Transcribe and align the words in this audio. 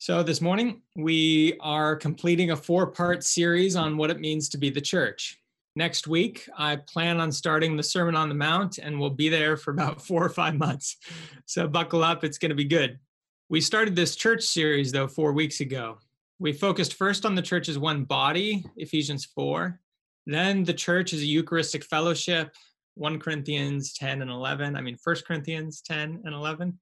So, 0.00 0.22
this 0.22 0.40
morning 0.40 0.82
we 0.94 1.58
are 1.58 1.96
completing 1.96 2.52
a 2.52 2.56
four 2.56 2.86
part 2.86 3.24
series 3.24 3.74
on 3.74 3.96
what 3.96 4.10
it 4.10 4.20
means 4.20 4.48
to 4.50 4.56
be 4.56 4.70
the 4.70 4.80
church. 4.80 5.40
Next 5.74 6.06
week, 6.06 6.48
I 6.56 6.76
plan 6.76 7.18
on 7.18 7.32
starting 7.32 7.76
the 7.76 7.82
Sermon 7.82 8.14
on 8.14 8.28
the 8.28 8.34
Mount, 8.36 8.78
and 8.78 9.00
we'll 9.00 9.10
be 9.10 9.28
there 9.28 9.56
for 9.56 9.72
about 9.72 10.00
four 10.06 10.24
or 10.24 10.28
five 10.28 10.54
months. 10.54 10.98
So, 11.46 11.66
buckle 11.66 12.04
up, 12.04 12.22
it's 12.22 12.38
going 12.38 12.50
to 12.50 12.54
be 12.54 12.64
good. 12.64 13.00
We 13.48 13.60
started 13.60 13.96
this 13.96 14.14
church 14.14 14.44
series, 14.44 14.92
though, 14.92 15.08
four 15.08 15.32
weeks 15.32 15.58
ago. 15.58 15.98
We 16.38 16.52
focused 16.52 16.94
first 16.94 17.26
on 17.26 17.34
the 17.34 17.42
church 17.42 17.68
as 17.68 17.76
one 17.76 18.04
body, 18.04 18.64
Ephesians 18.76 19.24
4, 19.24 19.80
then 20.26 20.62
the 20.62 20.74
church 20.74 21.12
as 21.12 21.22
a 21.22 21.26
Eucharistic 21.26 21.82
fellowship, 21.82 22.54
1 22.94 23.18
Corinthians 23.18 23.94
10 23.94 24.22
and 24.22 24.30
11. 24.30 24.76
I 24.76 24.80
mean, 24.80 24.96
1 25.02 25.16
Corinthians 25.26 25.80
10 25.80 26.20
and 26.24 26.34
11. 26.34 26.78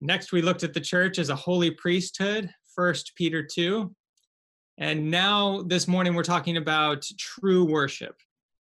Next, 0.00 0.30
we 0.30 0.42
looked 0.42 0.62
at 0.62 0.74
the 0.74 0.80
church 0.80 1.18
as 1.18 1.28
a 1.28 1.34
holy 1.36 1.72
priesthood, 1.72 2.50
First 2.74 3.12
Peter 3.16 3.42
2. 3.42 3.92
And 4.78 5.10
now 5.10 5.62
this 5.62 5.88
morning, 5.88 6.14
we're 6.14 6.22
talking 6.22 6.56
about 6.56 7.04
true 7.18 7.64
worship. 7.64 8.14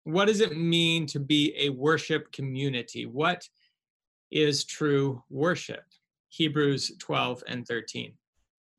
What 0.05 0.29
does 0.29 0.41
it 0.41 0.57
mean 0.57 1.05
to 1.09 1.21
be 1.21 1.55
a 1.59 1.69
worship 1.69 2.33
community? 2.33 3.05
What 3.05 3.47
is 4.31 4.65
true 4.65 5.23
worship? 5.29 5.85
Hebrews 6.31 6.93
12 7.01 7.45
and 7.47 7.67
13. 7.67 8.15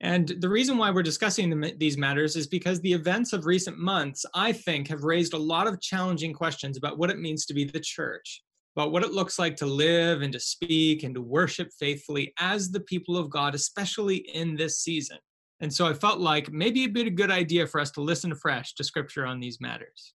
And 0.01 0.27
the 0.39 0.49
reason 0.49 0.77
why 0.77 0.89
we're 0.89 1.03
discussing 1.03 1.73
these 1.77 1.97
matters 1.97 2.35
is 2.35 2.47
because 2.47 2.81
the 2.81 2.93
events 2.93 3.33
of 3.33 3.45
recent 3.45 3.77
months, 3.77 4.25
I 4.33 4.51
think, 4.51 4.87
have 4.87 5.03
raised 5.03 5.33
a 5.33 5.39
lot 5.39 5.67
of 5.67 5.79
challenging 5.79 6.33
questions 6.33 6.77
about 6.77 6.97
what 6.97 7.11
it 7.11 7.19
means 7.19 7.45
to 7.45 7.53
be 7.53 7.65
the 7.65 7.79
church 7.79 8.41
about 8.77 8.91
what 8.91 9.01
it 9.01 9.11
looks 9.11 9.39
like 9.39 9.55
to 9.55 9.65
live 9.65 10.21
and 10.21 10.31
to 10.31 10.39
speak 10.39 11.01
and 11.01 11.15
to 11.15 11.21
worship 11.21 11.67
faithfully 11.79 12.31
as 12.37 12.69
the 12.69 12.79
people 12.81 13.17
of 13.17 13.27
God, 13.27 13.55
especially 13.55 14.17
in 14.17 14.55
this 14.55 14.81
season. 14.81 15.17
And 15.61 15.73
so 15.73 15.87
I 15.87 15.93
felt 15.93 16.19
like 16.19 16.51
maybe 16.51 16.83
it'd 16.83 16.93
be 16.93 17.01
a 17.01 17.09
good 17.09 17.31
idea 17.31 17.65
for 17.65 17.81
us 17.81 17.89
to 17.93 18.01
listen 18.01 18.35
fresh 18.35 18.75
to 18.75 18.83
scripture 18.83 19.25
on 19.25 19.39
these 19.39 19.59
matters. 19.59 20.13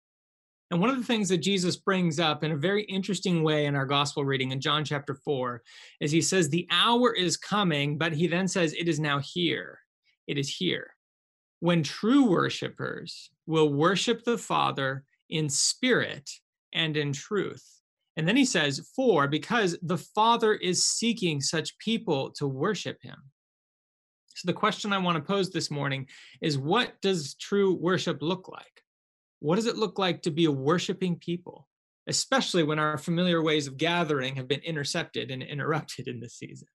And 0.71 0.81
one 0.81 0.91
of 0.91 0.97
the 0.97 1.03
things 1.03 1.29
that 1.31 1.39
Jesus 1.39 1.75
brings 1.75 2.21
up 2.21 2.45
in 2.45 2.53
a 2.53 2.57
very 2.57 2.85
interesting 2.85 3.43
way 3.43 3.67
in 3.67 3.75
our 3.75 3.85
gospel 3.85 4.25
reading 4.25 4.53
in 4.53 4.61
John 4.61 4.85
chapter 4.85 5.17
4 5.17 5.61
is 6.01 6.13
he 6.13 6.23
says, 6.23 6.49
The 6.49 6.69
hour 6.71 7.13
is 7.13 7.37
coming, 7.37 7.99
but 7.99 8.13
he 8.13 8.29
then 8.29 8.47
says, 8.47 8.75
It 8.75 8.87
is 8.87 9.01
now 9.01 9.19
here. 9.19 9.81
It 10.29 10.39
is 10.39 10.49
here. 10.49 10.95
When 11.59 11.83
true 11.83 12.31
worshipers 12.31 13.29
will 13.45 13.73
worship 13.73 14.23
the 14.23 14.39
Father 14.39 15.03
in 15.29 15.49
spirit 15.49 16.31
and 16.73 16.97
in 16.97 17.13
truth. 17.13 17.82
And 18.17 18.29
then 18.29 18.37
he 18.37 18.45
says, 18.45 18.89
For, 18.95 19.27
because 19.27 19.77
the 19.83 19.99
Father 19.99 20.55
is 20.55 20.85
seeking 20.85 21.41
such 21.41 21.79
people 21.79 22.31
to 22.33 22.47
worship 22.47 22.99
him. 23.03 23.17
So 24.35 24.47
the 24.47 24.53
question 24.53 24.93
I 24.93 24.99
want 24.99 25.17
to 25.17 25.23
pose 25.23 25.51
this 25.51 25.71
morning 25.71 26.09
is 26.41 26.59
what 26.59 27.01
does 27.01 27.35
true 27.35 27.75
worship 27.75 28.19
look 28.23 28.49
like? 28.49 28.83
What 29.41 29.57
does 29.57 29.67
it 29.67 29.77
look 29.77 29.99
like 29.99 30.23
to 30.23 30.31
be 30.31 30.47
a 30.47 30.53
worshiping 30.53 31.17
people, 31.17 31.69
especially 32.07 32.63
when 32.63 32.79
our 32.79 32.97
familiar 32.97 33.43
ways 33.43 33.67
of 33.67 33.77
gathering 33.77 34.37
have 34.37 34.49
been 34.49 34.61
intercepted 34.61 35.31
and 35.31 35.43
interrupted 35.43 36.09
in 36.09 36.21
this 36.21 36.35
season? 36.35 36.69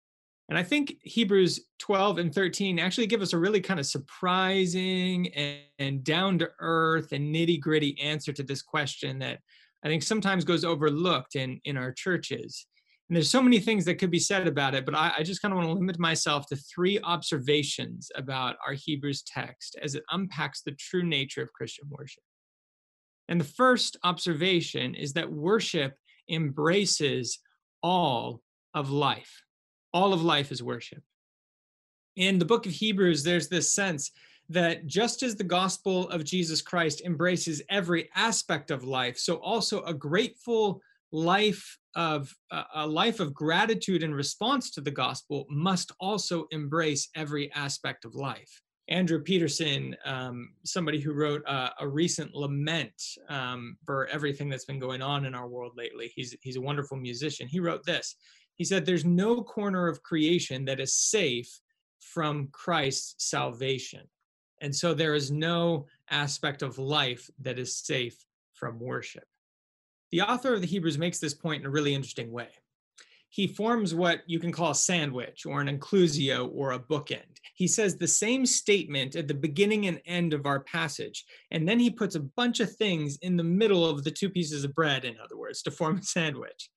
And 0.50 0.58
I 0.58 0.64
think 0.64 0.96
Hebrews 1.02 1.60
12 1.80 2.20
and 2.20 2.34
13 2.34 2.80
actually 2.80 3.08
give 3.08 3.22
us 3.22 3.34
a 3.34 3.38
really 3.38 3.60
kind 3.60 3.80
of 3.80 3.86
surprising 3.86 5.34
and, 5.34 5.60
and 5.80 6.04
down 6.04 6.40
to 6.40 6.50
earth 6.60 7.12
and 7.12 7.34
nitty 7.36 7.60
gritty 7.60 8.00
answer 8.00 8.32
to 8.32 8.44
this 8.44 8.62
question 8.62 9.20
that 9.20 9.40
I 9.84 9.88
think 9.88 10.04
sometimes 10.04 10.44
goes 10.44 10.66
overlooked 10.66 11.36
in 11.36 11.60
in 11.66 11.78
our 11.78 11.92
churches. 11.92 12.66
And 13.10 13.16
there's 13.16 13.32
so 13.32 13.42
many 13.42 13.60
things 13.60 13.86
that 13.86 13.96
could 13.96 14.12
be 14.12 14.20
said 14.20 14.48
about 14.48 14.76
it, 14.76 14.86
but 14.86 14.94
I, 14.94 15.14
I 15.20 15.24
just 15.24 15.42
kind 15.42 15.54
of 15.54 15.58
want 15.58 15.70
to 15.70 15.74
limit 15.74 15.98
myself 15.98 16.46
to 16.48 16.58
three 16.58 17.00
observations 17.04 18.12
about 18.16 18.58
our 18.66 18.74
Hebrews 18.74 19.24
text 19.24 19.78
as 19.82 19.96
it 19.96 20.04
unpacks 20.12 20.62
the 20.62 20.74
true 20.74 21.04
nature 21.04 21.42
of 21.42 21.54
Christian 21.54 21.88
worship. 21.90 22.24
And 23.30 23.40
the 23.40 23.46
first 23.46 23.96
observation 24.04 24.94
is 24.94 25.14
that 25.14 25.32
worship 25.32 25.96
embraces 26.30 27.40
all 27.82 28.42
of 28.74 28.90
life. 28.90 29.44
All 29.94 30.12
of 30.12 30.22
life 30.22 30.52
is 30.52 30.62
worship. 30.62 31.02
In 32.18 32.40
the 32.40 32.46
book 32.46 32.66
of 32.66 32.74
Hebrews, 32.74 33.24
there's 33.24 33.48
this 33.48 33.72
sense 33.72 34.12
that 34.50 34.88
just 34.88 35.24
as 35.24 35.36
the 35.36 35.44
gospel 35.44 36.10
of 36.10 36.24
Jesus 36.24 36.62
Christ 36.62 37.02
embraces 37.06 37.62
every 37.70 38.10
aspect 38.16 38.72
of 38.72 38.84
life, 38.84 39.18
so 39.18 39.36
also 39.36 39.84
a 39.84 39.94
grateful 39.94 40.82
life 41.12 41.78
of 41.96 42.34
uh, 42.52 42.64
a 42.76 42.88
life 42.88 43.20
of 43.20 43.34
gratitude 43.34 44.04
in 44.04 44.14
response 44.14 44.72
to 44.72 44.82
the 44.82 44.92
gospel 44.92 45.46
must 45.50 45.92
also 46.00 46.48
embrace 46.52 47.10
every 47.16 47.52
aspect 47.54 48.06
of 48.06 48.16
life. 48.16 48.62
Andrew 48.90 49.22
Peterson, 49.22 49.96
um, 50.06 50.54
somebody 50.64 51.02
who 51.02 51.12
wrote 51.12 51.44
uh, 51.46 51.72
a 51.80 51.88
recent 51.88 52.34
lament 52.34 52.94
um, 53.28 53.76
for 53.86 54.08
everything 54.08 54.48
that's 54.48 54.64
been 54.64 54.80
going 54.80 55.02
on 55.02 55.26
in 55.26 55.36
our 55.36 55.48
world 55.48 55.74
lately, 55.76 56.12
he's, 56.16 56.36
he's 56.42 56.56
a 56.56 56.62
wonderful 56.62 56.98
musician. 56.98 57.48
He 57.48 57.60
wrote 57.60 57.84
this 57.84 58.16
He 58.56 58.64
said, 58.64 58.86
There's 58.86 59.04
no 59.04 59.42
corner 59.44 59.88
of 59.88 60.04
creation 60.04 60.64
that 60.66 60.80
is 60.80 60.94
safe 60.94 61.60
from 62.00 62.48
Christ's 62.54 63.16
salvation. 63.30 64.08
And 64.62 64.76
so 64.76 64.94
there 64.94 65.14
is 65.14 65.32
no 65.32 65.86
aspect 66.10 66.62
of 66.62 66.78
life 66.78 67.30
that 67.42 67.60
is 67.60 67.76
safe 67.76 68.18
from 68.54 68.80
worship. 68.80 69.26
The 70.12 70.22
author 70.22 70.54
of 70.54 70.62
the 70.62 70.68
Hebrews 70.68 70.98
makes 70.98 71.20
this 71.20 71.34
point 71.34 71.62
in 71.62 71.68
a 71.68 71.72
really 71.72 71.94
interesting 71.94 72.32
way. 72.32 72.50
He 73.30 73.46
forms 73.46 73.94
what 73.94 74.22
you 74.26 74.40
can 74.40 74.54
call 74.54 74.72
a 74.72 74.76
sandwich 74.76 75.46
or 75.46 75.60
an 75.60 75.68
inclusio 75.68 76.50
or 76.54 76.72
a 76.72 76.80
bookend. 76.80 77.40
He 77.56 77.68
says 77.68 77.98
the 77.98 78.08
same 78.08 78.46
statement 78.46 79.16
at 79.16 79.28
the 79.28 79.34
beginning 79.34 79.88
and 79.88 80.02
end 80.06 80.34
of 80.34 80.46
our 80.46 80.62
passage, 80.62 81.26
and 81.52 81.68
then 81.68 81.80
he 81.80 81.90
puts 81.90 82.16
a 82.16 82.22
bunch 82.22 82.62
of 82.62 82.74
things 82.76 83.18
in 83.22 83.36
the 83.36 83.44
middle 83.44 83.86
of 83.86 84.04
the 84.04 84.12
two 84.12 84.30
pieces 84.30 84.64
of 84.64 84.74
bread, 84.74 85.04
in 85.04 85.16
other 85.22 85.38
words, 85.38 85.62
to 85.64 85.72
form 85.72 85.98
a 85.98 86.04
sandwich. 86.04 86.70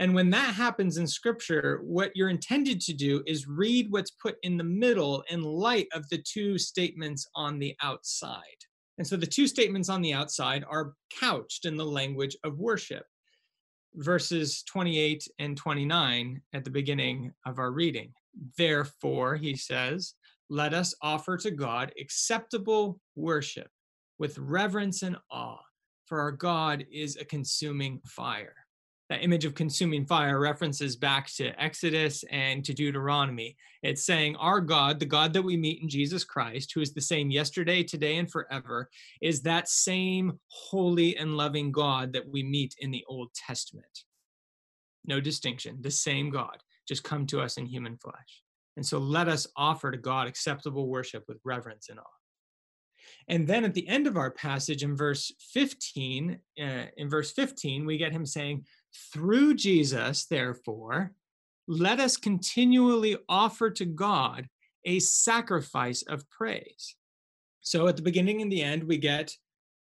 And 0.00 0.14
when 0.14 0.30
that 0.30 0.54
happens 0.54 0.96
in 0.96 1.06
scripture, 1.06 1.80
what 1.82 2.12
you're 2.14 2.28
intended 2.28 2.80
to 2.82 2.92
do 2.92 3.22
is 3.26 3.46
read 3.46 3.90
what's 3.90 4.10
put 4.10 4.36
in 4.42 4.56
the 4.56 4.64
middle 4.64 5.22
in 5.30 5.42
light 5.42 5.88
of 5.94 6.08
the 6.08 6.18
two 6.18 6.58
statements 6.58 7.28
on 7.34 7.58
the 7.58 7.76
outside. 7.82 8.40
And 8.98 9.06
so 9.06 9.16
the 9.16 9.26
two 9.26 9.46
statements 9.46 9.88
on 9.88 10.02
the 10.02 10.12
outside 10.12 10.64
are 10.68 10.94
couched 11.18 11.66
in 11.66 11.76
the 11.76 11.84
language 11.84 12.36
of 12.44 12.58
worship. 12.58 13.04
Verses 13.94 14.62
28 14.64 15.28
and 15.38 15.56
29 15.56 16.40
at 16.54 16.64
the 16.64 16.70
beginning 16.70 17.32
of 17.46 17.58
our 17.58 17.72
reading. 17.72 18.12
Therefore, 18.56 19.36
he 19.36 19.54
says, 19.54 20.14
let 20.48 20.74
us 20.74 20.94
offer 21.02 21.36
to 21.38 21.50
God 21.50 21.92
acceptable 22.00 23.00
worship 23.14 23.68
with 24.18 24.38
reverence 24.38 25.02
and 25.02 25.16
awe, 25.30 25.60
for 26.06 26.20
our 26.20 26.32
God 26.32 26.84
is 26.90 27.16
a 27.16 27.24
consuming 27.24 28.00
fire 28.06 28.61
that 29.12 29.22
image 29.22 29.44
of 29.44 29.54
consuming 29.54 30.06
fire 30.06 30.40
references 30.40 30.96
back 30.96 31.30
to 31.34 31.48
Exodus 31.62 32.24
and 32.30 32.64
to 32.64 32.72
Deuteronomy. 32.72 33.54
It's 33.82 34.06
saying 34.06 34.36
our 34.36 34.58
God, 34.58 34.98
the 34.98 35.04
God 35.04 35.34
that 35.34 35.42
we 35.42 35.54
meet 35.54 35.82
in 35.82 35.88
Jesus 35.90 36.24
Christ, 36.24 36.72
who 36.72 36.80
is 36.80 36.94
the 36.94 37.02
same 37.02 37.30
yesterday, 37.30 37.82
today, 37.82 38.16
and 38.16 38.30
forever, 38.30 38.88
is 39.20 39.42
that 39.42 39.68
same 39.68 40.40
holy 40.46 41.14
and 41.18 41.36
loving 41.36 41.72
God 41.72 42.14
that 42.14 42.26
we 42.26 42.42
meet 42.42 42.74
in 42.78 42.90
the 42.90 43.04
Old 43.06 43.34
Testament. 43.34 44.04
No 45.04 45.20
distinction, 45.20 45.76
the 45.82 45.90
same 45.90 46.30
God, 46.30 46.62
just 46.88 47.04
come 47.04 47.26
to 47.26 47.42
us 47.42 47.58
in 47.58 47.66
human 47.66 47.98
flesh. 47.98 48.42
And 48.78 48.86
so 48.86 48.96
let 48.96 49.28
us 49.28 49.46
offer 49.58 49.90
to 49.90 49.98
God 49.98 50.26
acceptable 50.26 50.88
worship 50.88 51.24
with 51.28 51.36
reverence 51.44 51.90
and 51.90 51.98
awe. 51.98 52.21
And 53.32 53.46
then 53.46 53.64
at 53.64 53.72
the 53.72 53.88
end 53.88 54.06
of 54.06 54.18
our 54.18 54.30
passage 54.30 54.82
in 54.82 54.94
verse 54.94 55.32
15, 55.54 56.38
uh, 56.60 56.64
in 56.98 57.08
verse 57.08 57.32
15, 57.32 57.86
we 57.86 57.96
get 57.96 58.12
him 58.12 58.26
saying, 58.26 58.66
through 59.10 59.54
Jesus, 59.54 60.26
therefore, 60.26 61.12
let 61.66 61.98
us 61.98 62.18
continually 62.18 63.16
offer 63.30 63.70
to 63.70 63.86
God 63.86 64.50
a 64.84 64.98
sacrifice 64.98 66.02
of 66.02 66.28
praise. 66.28 66.94
So 67.62 67.88
at 67.88 67.96
the 67.96 68.02
beginning 68.02 68.42
and 68.42 68.52
the 68.52 68.60
end, 68.60 68.84
we 68.84 68.98
get, 68.98 69.34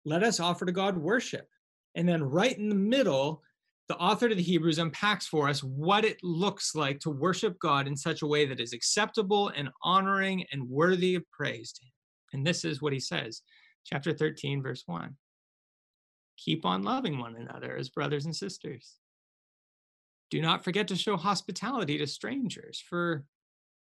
let 0.06 0.22
us 0.22 0.40
offer 0.40 0.68
to 0.68 0.72
God 0.72 0.96
worship. 0.96 1.48
And 1.96 2.08
then 2.08 2.22
right 2.22 2.56
in 2.56 2.70
the 2.70 2.76
middle, 2.76 3.42
the 3.88 3.98
author 3.98 4.28
of 4.28 4.38
the 4.38 4.44
Hebrews 4.44 4.78
unpacks 4.78 5.26
for 5.26 5.50
us 5.50 5.64
what 5.64 6.06
it 6.06 6.24
looks 6.24 6.76
like 6.76 7.00
to 7.00 7.10
worship 7.10 7.58
God 7.58 7.88
in 7.88 7.98
such 7.98 8.22
a 8.22 8.28
way 8.28 8.46
that 8.46 8.60
is 8.60 8.74
acceptable 8.74 9.48
and 9.56 9.70
honoring 9.82 10.46
and 10.52 10.70
worthy 10.70 11.16
of 11.16 11.24
praise 11.32 11.74
to 11.74 11.84
Him. 11.84 11.90
And 12.34 12.46
this 12.46 12.64
is 12.66 12.82
what 12.82 12.94
he 12.94 13.00
says, 13.00 13.42
chapter 13.86 14.14
13, 14.14 14.62
verse 14.62 14.84
1 14.86 15.16
keep 16.40 16.66
on 16.66 16.84
loving 16.84 17.20
one 17.20 17.36
another 17.36 17.76
as 17.76 17.90
brothers 17.90 18.26
and 18.26 18.36
sisters. 18.36 18.96
Do 20.32 20.42
not 20.42 20.64
forget 20.64 20.88
to 20.88 20.96
show 20.96 21.18
hospitality 21.18 21.98
to 21.98 22.08
strangers, 22.08 22.84
for 22.88 23.26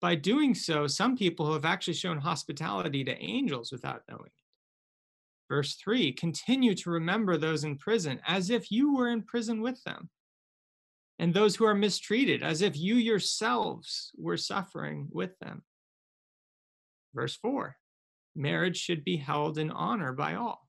by 0.02 0.16
doing 0.16 0.54
so, 0.54 0.86
some 0.86 1.16
people 1.16 1.54
have 1.54 1.66
actually 1.66 1.94
shown 1.94 2.18
hospitality 2.18 3.04
to 3.06 3.24
angels 3.24 3.72
without 3.72 4.04
knowing 4.10 4.26
it. 4.26 4.44
Verse 5.50 5.76
3 5.76 6.12
continue 6.14 6.76
to 6.76 6.90
remember 6.90 7.38
those 7.38 7.64
in 7.64 7.78
prison 7.78 8.20
as 8.28 8.50
if 8.50 8.72
you 8.72 8.96
were 8.96 9.10
in 9.10 9.24
prison 9.24 9.62
with 9.62 9.82
them, 9.84 10.10
and 11.20 11.34
those 11.34 11.56
who 11.56 11.66
are 11.66 11.76
mistreated 11.76 12.44
as 12.44 12.62
if 12.62 12.78
you 12.78 12.96
yourselves 12.96 14.12
were 14.18 14.38
suffering 14.38 15.08
with 15.12 15.38
them. 15.40 15.64
Verse 17.14 17.36
4 17.36 17.78
marriage 18.36 18.78
should 18.78 19.04
be 19.04 19.18
held 19.18 19.58
in 19.58 19.72
honor 19.72 20.14
by 20.14 20.36
all, 20.36 20.68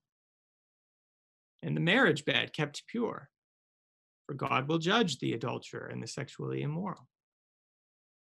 and 1.63 1.77
the 1.77 1.81
marriage 1.81 2.25
bed 2.25 2.53
kept 2.53 2.87
pure, 2.87 3.31
for 4.27 4.35
God 4.35 4.69
will 4.69 4.79
judge 4.79 5.19
the 5.19 5.33
adulterer 5.33 5.87
and 5.87 6.03
the 6.03 6.07
sexually 6.07 6.63
immoral. 6.63 7.09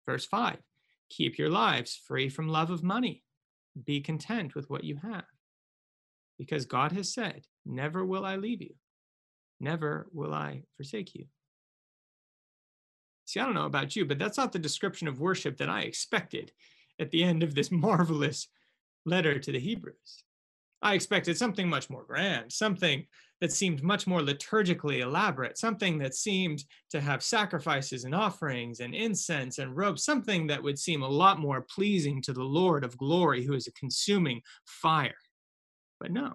Verse 0.06 0.26
5 0.26 0.58
keep 1.10 1.38
your 1.38 1.50
lives 1.50 2.00
free 2.06 2.28
from 2.28 2.48
love 2.48 2.70
of 2.70 2.82
money, 2.82 3.22
be 3.84 4.00
content 4.00 4.54
with 4.54 4.68
what 4.68 4.82
you 4.82 4.96
have, 4.96 5.24
because 6.38 6.64
God 6.64 6.92
has 6.92 7.12
said, 7.12 7.44
Never 7.64 8.04
will 8.04 8.24
I 8.24 8.36
leave 8.36 8.62
you, 8.62 8.74
never 9.60 10.08
will 10.12 10.34
I 10.34 10.62
forsake 10.76 11.14
you. 11.14 11.26
See, 13.26 13.40
I 13.40 13.44
don't 13.44 13.54
know 13.54 13.66
about 13.66 13.96
you, 13.96 14.04
but 14.04 14.18
that's 14.18 14.36
not 14.36 14.52
the 14.52 14.58
description 14.58 15.08
of 15.08 15.20
worship 15.20 15.56
that 15.58 15.70
I 15.70 15.82
expected 15.82 16.52
at 16.98 17.10
the 17.10 17.24
end 17.24 17.42
of 17.42 17.54
this 17.54 17.70
marvelous 17.70 18.48
letter 19.04 19.38
to 19.38 19.52
the 19.52 19.58
Hebrews. 19.58 20.24
I 20.82 20.94
expected 20.94 21.38
something 21.38 21.68
much 21.68 21.88
more 21.88 22.04
grand, 22.04 22.52
something 22.52 23.06
that 23.40 23.52
seemed 23.52 23.82
much 23.82 24.06
more 24.06 24.20
liturgically 24.20 25.00
elaborate, 25.00 25.58
something 25.58 25.98
that 25.98 26.14
seemed 26.14 26.64
to 26.90 27.00
have 27.00 27.22
sacrifices 27.22 28.04
and 28.04 28.14
offerings 28.14 28.80
and 28.80 28.94
incense 28.94 29.58
and 29.58 29.76
robes, 29.76 30.04
something 30.04 30.46
that 30.46 30.62
would 30.62 30.78
seem 30.78 31.02
a 31.02 31.08
lot 31.08 31.38
more 31.38 31.62
pleasing 31.62 32.22
to 32.22 32.32
the 32.32 32.42
Lord 32.42 32.84
of 32.84 32.96
glory, 32.96 33.44
who 33.44 33.54
is 33.54 33.66
a 33.66 33.72
consuming 33.72 34.40
fire. 34.66 35.14
But 36.00 36.12
no, 36.12 36.34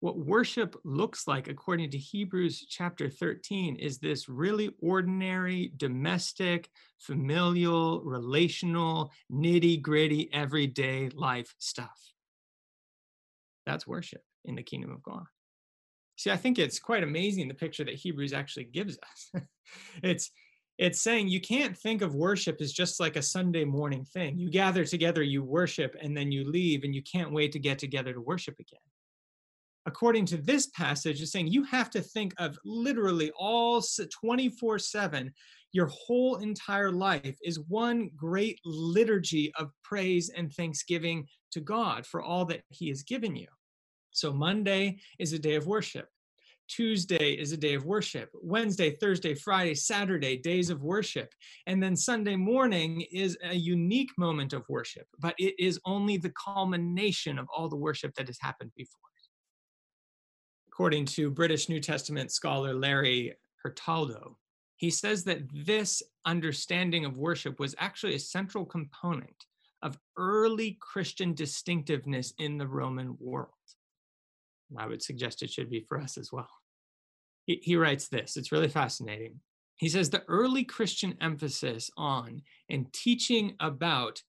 what 0.00 0.16
worship 0.16 0.76
looks 0.84 1.26
like, 1.26 1.48
according 1.48 1.90
to 1.90 1.98
Hebrews 1.98 2.66
chapter 2.68 3.10
13, 3.10 3.76
is 3.76 3.98
this 3.98 4.28
really 4.28 4.70
ordinary, 4.80 5.72
domestic, 5.76 6.70
familial, 7.00 8.00
relational, 8.02 9.10
nitty 9.32 9.82
gritty, 9.82 10.30
everyday 10.32 11.08
life 11.08 11.52
stuff. 11.58 12.12
That's 13.66 13.86
worship 13.86 14.22
in 14.44 14.54
the 14.54 14.62
kingdom 14.62 14.92
of 14.92 15.02
God. 15.02 15.24
See, 16.16 16.30
I 16.30 16.36
think 16.36 16.58
it's 16.58 16.78
quite 16.78 17.02
amazing 17.02 17.48
the 17.48 17.54
picture 17.54 17.84
that 17.84 17.94
Hebrews 17.94 18.32
actually 18.32 18.64
gives 18.64 18.98
us. 18.98 19.42
it's 20.02 20.30
it's 20.78 21.00
saying 21.00 21.26
you 21.26 21.40
can't 21.40 21.76
think 21.76 22.02
of 22.02 22.14
worship 22.14 22.60
as 22.60 22.72
just 22.72 23.00
like 23.00 23.16
a 23.16 23.22
Sunday 23.22 23.64
morning 23.64 24.04
thing. 24.04 24.38
You 24.38 24.48
gather 24.48 24.84
together, 24.84 25.24
you 25.24 25.42
worship, 25.42 25.96
and 26.00 26.16
then 26.16 26.30
you 26.30 26.48
leave, 26.48 26.84
and 26.84 26.94
you 26.94 27.02
can't 27.02 27.32
wait 27.32 27.50
to 27.52 27.58
get 27.58 27.80
together 27.80 28.12
to 28.12 28.20
worship 28.20 28.60
again 28.60 28.78
according 29.86 30.26
to 30.26 30.36
this 30.36 30.66
passage, 30.68 31.20
is 31.20 31.32
saying 31.32 31.48
you 31.48 31.64
have 31.64 31.90
to 31.90 32.00
think 32.00 32.34
of 32.38 32.58
literally 32.64 33.30
all 33.38 33.82
24 34.22 34.78
7. 34.78 35.32
Your 35.72 35.86
whole 35.86 36.36
entire 36.36 36.90
life 36.90 37.36
is 37.44 37.60
one 37.68 38.10
great 38.16 38.58
liturgy 38.64 39.52
of 39.58 39.70
praise 39.84 40.30
and 40.30 40.52
thanksgiving 40.52 41.26
to 41.52 41.60
God 41.60 42.06
for 42.06 42.22
all 42.22 42.44
that 42.46 42.62
He 42.68 42.88
has 42.88 43.02
given 43.02 43.36
you. 43.36 43.48
So, 44.12 44.32
Monday 44.32 44.98
is 45.18 45.32
a 45.32 45.38
day 45.38 45.54
of 45.54 45.66
worship. 45.66 46.08
Tuesday 46.68 47.32
is 47.32 47.52
a 47.52 47.56
day 47.56 47.74
of 47.74 47.86
worship. 47.86 48.30
Wednesday, 48.34 48.90
Thursday, 48.90 49.34
Friday, 49.34 49.74
Saturday, 49.74 50.36
days 50.36 50.68
of 50.68 50.82
worship. 50.82 51.32
And 51.66 51.82
then 51.82 51.96
Sunday 51.96 52.36
morning 52.36 53.04
is 53.10 53.38
a 53.42 53.54
unique 53.54 54.10
moment 54.18 54.52
of 54.52 54.68
worship, 54.68 55.06
but 55.18 55.34
it 55.38 55.54
is 55.58 55.80
only 55.86 56.18
the 56.18 56.32
culmination 56.44 57.38
of 57.38 57.46
all 57.54 57.68
the 57.68 57.76
worship 57.76 58.14
that 58.14 58.26
has 58.26 58.38
happened 58.40 58.72
before 58.76 59.00
according 60.78 61.04
to 61.04 61.28
British 61.28 61.68
New 61.68 61.80
Testament 61.80 62.30
scholar 62.30 62.72
Larry 62.72 63.34
Hurtado. 63.64 64.38
He 64.76 64.90
says 64.90 65.24
that 65.24 65.40
this 65.52 66.04
understanding 66.24 67.04
of 67.04 67.18
worship 67.18 67.58
was 67.58 67.74
actually 67.78 68.14
a 68.14 68.20
central 68.20 68.64
component 68.64 69.46
of 69.82 69.98
early 70.16 70.78
Christian 70.80 71.34
distinctiveness 71.34 72.32
in 72.38 72.58
the 72.58 72.66
Roman 72.68 73.16
world. 73.18 73.48
I 74.78 74.86
would 74.86 75.02
suggest 75.02 75.42
it 75.42 75.50
should 75.50 75.68
be 75.68 75.80
for 75.80 75.98
us 75.98 76.16
as 76.16 76.30
well. 76.30 76.48
He, 77.44 77.58
he 77.60 77.74
writes 77.74 78.06
this, 78.06 78.36
it's 78.36 78.52
really 78.52 78.68
fascinating. 78.68 79.40
He 79.78 79.88
says 79.88 80.10
the 80.10 80.22
early 80.28 80.62
Christian 80.62 81.16
emphasis 81.20 81.90
on 81.96 82.42
and 82.70 82.92
teaching 82.92 83.56
about 83.58 84.22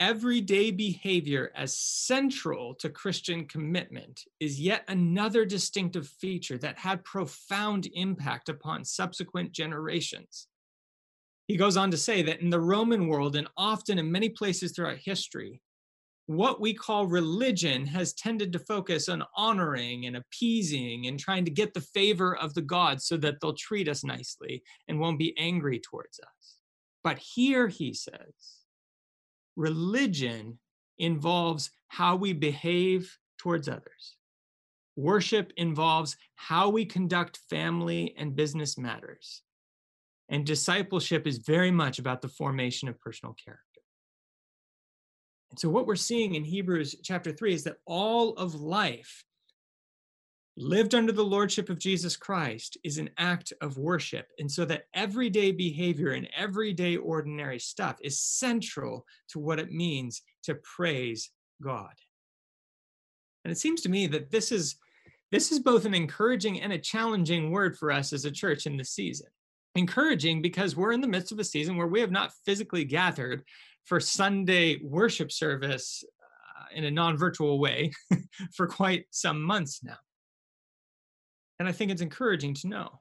everyday 0.00 0.70
behavior 0.70 1.50
as 1.54 1.78
central 1.78 2.74
to 2.76 2.88
Christian 2.88 3.46
commitment 3.46 4.22
is 4.40 4.60
yet 4.60 4.84
another 4.88 5.44
distinctive 5.44 6.08
feature 6.08 6.58
that 6.58 6.78
had 6.78 7.04
profound 7.04 7.88
impact 7.94 8.48
upon 8.48 8.84
subsequent 8.84 9.52
generations. 9.52 10.48
He 11.46 11.56
goes 11.56 11.76
on 11.76 11.90
to 11.90 11.96
say 11.96 12.22
that 12.22 12.40
in 12.40 12.50
the 12.50 12.60
Roman 12.60 13.06
world, 13.06 13.36
and 13.36 13.48
often 13.56 13.98
in 13.98 14.10
many 14.10 14.30
places 14.30 14.72
throughout 14.72 14.98
history, 14.98 15.60
what 16.26 16.58
we 16.60 16.72
call 16.72 17.06
religion 17.06 17.86
has 17.86 18.14
tended 18.14 18.52
to 18.52 18.58
focus 18.58 19.10
on 19.10 19.24
honoring 19.36 20.06
and 20.06 20.16
appeasing 20.16 21.06
and 21.06 21.20
trying 21.20 21.44
to 21.44 21.50
get 21.50 21.74
the 21.74 21.82
favor 21.82 22.34
of 22.36 22.54
the 22.54 22.62
gods 22.62 23.06
so 23.06 23.18
that 23.18 23.40
they'll 23.40 23.52
treat 23.52 23.88
us 23.88 24.04
nicely 24.04 24.62
and 24.88 24.98
won't 24.98 25.18
be 25.18 25.36
angry 25.38 25.78
towards 25.78 26.18
us. 26.20 26.56
But 27.02 27.18
here, 27.18 27.68
he 27.68 27.92
says, 27.92 28.63
religion 29.56 30.58
involves 30.98 31.70
how 31.88 32.16
we 32.16 32.32
behave 32.32 33.16
towards 33.38 33.68
others. 33.68 34.16
Worship 34.96 35.52
involves 35.56 36.16
how 36.36 36.70
we 36.70 36.84
conduct 36.84 37.40
family 37.50 38.14
and 38.16 38.36
business 38.36 38.78
matters. 38.78 39.42
And 40.28 40.46
discipleship 40.46 41.26
is 41.26 41.38
very 41.38 41.70
much 41.70 41.98
about 41.98 42.22
the 42.22 42.28
formation 42.28 42.88
of 42.88 43.00
personal 43.00 43.34
character. 43.34 43.62
And 45.50 45.58
so, 45.58 45.68
what 45.68 45.86
we're 45.86 45.96
seeing 45.96 46.34
in 46.34 46.44
Hebrews 46.44 46.96
chapter 47.02 47.32
3 47.32 47.54
is 47.54 47.64
that 47.64 47.76
all 47.86 48.30
of 48.34 48.54
life 48.54 49.24
lived 50.56 50.94
under 50.94 51.12
the 51.12 51.24
lordship 51.24 51.68
of 51.68 51.78
Jesus 51.78 52.16
Christ 52.16 52.78
is 52.84 52.98
an 52.98 53.10
act 53.18 53.52
of 53.60 53.76
worship. 53.76 54.26
And 54.38 54.50
so 54.50 54.64
that 54.66 54.84
everyday 54.94 55.50
behavior 55.50 56.10
and 56.10 56.28
everyday 56.36 56.96
ordinary 56.96 57.58
stuff 57.58 57.96
is 58.02 58.20
central 58.20 59.04
to 59.30 59.38
what 59.40 59.58
it 59.58 59.72
means 59.72 60.22
to 60.44 60.54
praise 60.56 61.30
God. 61.62 61.92
And 63.44 63.52
it 63.52 63.58
seems 63.58 63.82
to 63.82 63.88
me 63.88 64.06
that 64.08 64.30
this 64.30 64.52
is 64.52 64.76
this 65.32 65.50
is 65.50 65.58
both 65.58 65.84
an 65.84 65.94
encouraging 65.94 66.60
and 66.60 66.72
a 66.72 66.78
challenging 66.78 67.50
word 67.50 67.76
for 67.76 67.90
us 67.90 68.12
as 68.12 68.24
a 68.24 68.30
church 68.30 68.66
in 68.66 68.76
this 68.76 68.90
season. 68.90 69.26
Encouraging 69.74 70.40
because 70.40 70.76
we're 70.76 70.92
in 70.92 71.00
the 71.00 71.08
midst 71.08 71.32
of 71.32 71.40
a 71.40 71.44
season 71.44 71.76
where 71.76 71.88
we 71.88 72.00
have 72.00 72.12
not 72.12 72.32
physically 72.46 72.84
gathered 72.84 73.42
for 73.84 73.98
Sunday 73.98 74.78
worship 74.82 75.32
service 75.32 76.04
uh, 76.22 76.66
in 76.76 76.84
a 76.84 76.90
non 76.90 77.16
virtual 77.16 77.58
way 77.58 77.90
for 78.54 78.68
quite 78.68 79.06
some 79.10 79.42
months 79.42 79.82
now. 79.82 79.96
And 81.58 81.68
I 81.68 81.72
think 81.72 81.90
it's 81.90 82.02
encouraging 82.02 82.54
to 82.54 82.68
know, 82.68 83.00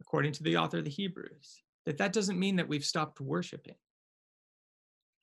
according 0.00 0.32
to 0.32 0.42
the 0.42 0.56
author 0.56 0.78
of 0.78 0.84
the 0.84 0.90
Hebrews, 0.90 1.62
that 1.86 1.98
that 1.98 2.12
doesn't 2.12 2.38
mean 2.38 2.56
that 2.56 2.68
we've 2.68 2.84
stopped 2.84 3.20
worshiping. 3.20 3.74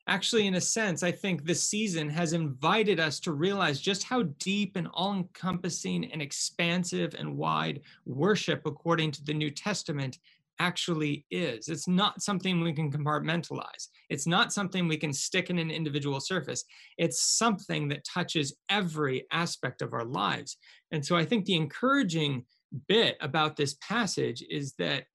Actually, 0.08 0.48
in 0.48 0.56
a 0.56 0.62
sense, 0.62 1.04
I 1.04 1.12
think 1.12 1.44
this 1.44 1.64
season 1.64 2.10
has 2.10 2.34
invited 2.34 3.00
us 3.00 3.20
to 3.22 3.32
realize 3.32 3.80
just 3.80 4.04
how 4.04 4.24
deep 4.40 4.76
and 4.76 4.88
all 4.94 5.14
encompassing 5.14 6.12
and 6.12 6.22
expansive 6.22 7.16
and 7.18 7.38
wide 7.38 7.82
worship, 8.06 8.64
according 8.66 9.12
to 9.12 9.24
the 9.24 9.34
New 9.34 9.52
Testament, 9.52 10.18
actually 10.62 11.26
is. 11.32 11.70
It's 11.70 11.88
not 11.88 12.22
something 12.22 12.62
we 12.62 12.72
can 12.72 12.92
compartmentalize. 12.92 13.88
It's 14.12 14.28
not 14.28 14.54
something 14.54 14.88
we 14.88 14.96
can 14.96 15.12
stick 15.12 15.50
in 15.50 15.58
an 15.58 15.72
individual 15.72 16.20
surface. 16.20 16.64
It's 17.00 17.24
something 17.38 17.88
that 17.88 18.06
touches 18.06 18.56
every 18.70 19.26
aspect 19.32 19.82
of 19.82 19.94
our 19.94 20.06
lives. 20.06 20.58
And 20.92 21.04
so 21.04 21.18
I 21.18 21.26
think 21.26 21.46
the 21.46 21.56
encouraging 21.56 22.46
bit 22.88 23.18
about 23.22 23.56
this 23.56 23.76
passage 23.82 24.44
is 24.50 24.74
that 24.78 25.06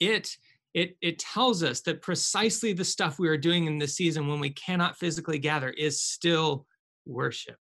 it 0.00 0.34
it 0.74 0.96
it 1.02 1.18
tells 1.18 1.62
us 1.62 1.80
that 1.82 2.02
precisely 2.02 2.72
the 2.72 2.84
stuff 2.84 3.18
we 3.18 3.28
are 3.28 3.36
doing 3.36 3.66
in 3.66 3.78
this 3.78 3.96
season 3.96 4.28
when 4.28 4.40
we 4.40 4.50
cannot 4.50 4.96
physically 4.96 5.38
gather 5.38 5.70
is 5.70 6.02
still 6.02 6.66
worship 7.06 7.56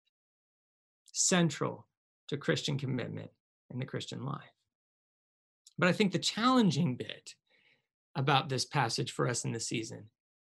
central 1.12 1.86
to 2.28 2.36
christian 2.36 2.78
commitment 2.78 3.30
in 3.70 3.78
the 3.78 3.84
christian 3.84 4.24
life 4.24 4.55
but 5.78 5.88
I 5.88 5.92
think 5.92 6.12
the 6.12 6.18
challenging 6.18 6.96
bit 6.96 7.34
about 8.14 8.48
this 8.48 8.64
passage 8.64 9.12
for 9.12 9.28
us 9.28 9.44
in 9.44 9.52
the 9.52 9.60
season 9.60 10.04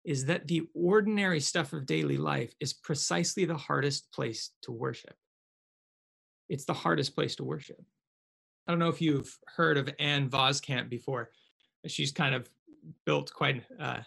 is 0.05 0.25
that 0.27 0.47
the 0.47 0.63
ordinary 0.75 1.41
stuff 1.41 1.73
of 1.73 1.87
daily 1.87 2.17
life 2.17 2.55
is 2.61 2.73
precisely 2.73 3.45
the 3.45 3.57
hardest 3.57 4.11
place 4.13 4.53
to 4.63 4.73
worship. 4.73 5.15
It's 6.49 6.65
the 6.65 6.73
hardest 6.73 7.15
place 7.15 7.37
to 7.37 7.45
worship. 7.45 7.83
I 8.67 8.73
don't 8.73 8.79
know 8.79 8.89
if 8.89 9.01
you've 9.01 9.37
heard 9.57 9.77
of 9.77 9.91
Ann 9.99 10.31
Voskamp 10.31 10.89
before. 10.89 11.31
She's 11.87 12.13
kind 12.13 12.35
of 12.35 12.49
built 13.05 13.33
quite 13.33 13.65
uh, 13.81 14.01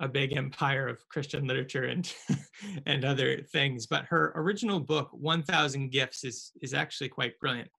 a 0.00 0.08
big 0.08 0.36
empire 0.36 0.86
of 0.86 1.08
Christian 1.08 1.46
literature 1.46 1.84
and 1.84 2.12
and 2.86 3.04
other 3.04 3.42
things. 3.42 3.86
But 3.86 4.04
her 4.06 4.32
original 4.36 4.80
book, 4.80 5.08
1,000 5.12 5.90
Gifts, 5.90 6.24
is 6.24 6.52
is 6.60 6.74
actually 6.74 7.08
quite 7.08 7.38
brilliant. 7.40 7.70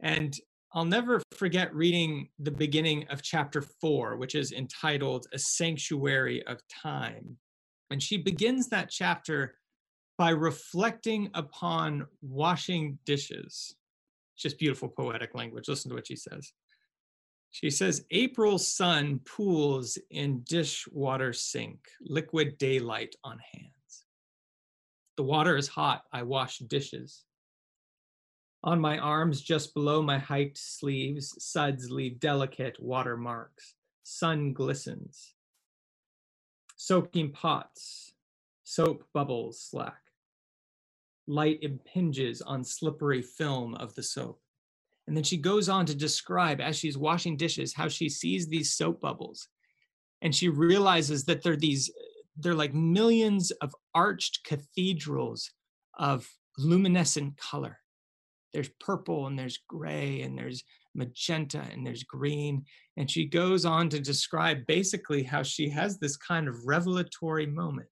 And 0.00 0.36
I'll 0.76 0.84
never 0.84 1.22
forget 1.30 1.72
reading 1.72 2.28
the 2.40 2.50
beginning 2.50 3.06
of 3.08 3.22
chapter 3.22 3.62
four, 3.62 4.16
which 4.16 4.34
is 4.34 4.50
entitled 4.50 5.28
A 5.32 5.38
Sanctuary 5.38 6.44
of 6.48 6.60
Time. 6.66 7.36
And 7.90 8.02
she 8.02 8.16
begins 8.16 8.68
that 8.70 8.90
chapter 8.90 9.54
by 10.18 10.30
reflecting 10.30 11.30
upon 11.34 12.08
washing 12.22 12.98
dishes. 13.04 13.76
It's 14.34 14.42
just 14.42 14.58
beautiful 14.58 14.88
poetic 14.88 15.36
language. 15.36 15.68
Listen 15.68 15.90
to 15.90 15.94
what 15.94 16.08
she 16.08 16.16
says. 16.16 16.52
She 17.52 17.70
says, 17.70 18.04
April 18.10 18.58
sun 18.58 19.20
pools 19.24 19.96
in 20.10 20.42
dishwater 20.42 21.32
sink, 21.32 21.78
liquid 22.00 22.58
daylight 22.58 23.14
on 23.22 23.38
hands. 23.52 24.06
The 25.16 25.22
water 25.22 25.56
is 25.56 25.68
hot, 25.68 26.02
I 26.12 26.24
wash 26.24 26.58
dishes. 26.58 27.24
On 28.64 28.80
my 28.80 28.96
arms, 28.96 29.42
just 29.42 29.74
below 29.74 30.00
my 30.00 30.18
hiked 30.18 30.56
sleeves, 30.56 31.34
suds 31.38 31.90
leave 31.90 32.18
delicate 32.18 32.80
water 32.80 33.14
marks. 33.14 33.74
Sun 34.04 34.54
glistens. 34.54 35.34
Soaking 36.74 37.30
pots, 37.30 38.14
soap 38.62 39.04
bubbles 39.12 39.60
slack. 39.60 40.00
Light 41.26 41.58
impinges 41.60 42.40
on 42.40 42.64
slippery 42.64 43.20
film 43.20 43.74
of 43.74 43.94
the 43.96 44.02
soap. 44.02 44.40
And 45.06 45.14
then 45.14 45.24
she 45.24 45.36
goes 45.36 45.68
on 45.68 45.84
to 45.84 45.94
describe, 45.94 46.62
as 46.62 46.78
she's 46.78 46.96
washing 46.96 47.36
dishes, 47.36 47.74
how 47.74 47.88
she 47.88 48.08
sees 48.08 48.48
these 48.48 48.70
soap 48.70 48.98
bubbles. 49.02 49.48
And 50.22 50.34
she 50.34 50.48
realizes 50.48 51.26
that 51.26 51.42
they're 51.42 51.54
these, 51.54 51.92
they're 52.38 52.54
like 52.54 52.72
millions 52.72 53.50
of 53.60 53.74
arched 53.94 54.42
cathedrals 54.42 55.50
of 55.98 56.26
luminescent 56.56 57.36
color. 57.36 57.80
There's 58.54 58.70
purple 58.80 59.26
and 59.26 59.38
there's 59.38 59.58
gray 59.68 60.22
and 60.22 60.38
there's 60.38 60.62
magenta 60.94 61.62
and 61.72 61.84
there's 61.84 62.04
green. 62.04 62.64
And 62.96 63.10
she 63.10 63.26
goes 63.26 63.64
on 63.64 63.88
to 63.90 64.00
describe 64.00 64.64
basically 64.66 65.24
how 65.24 65.42
she 65.42 65.68
has 65.70 65.98
this 65.98 66.16
kind 66.16 66.48
of 66.48 66.64
revelatory 66.64 67.46
moment 67.46 67.88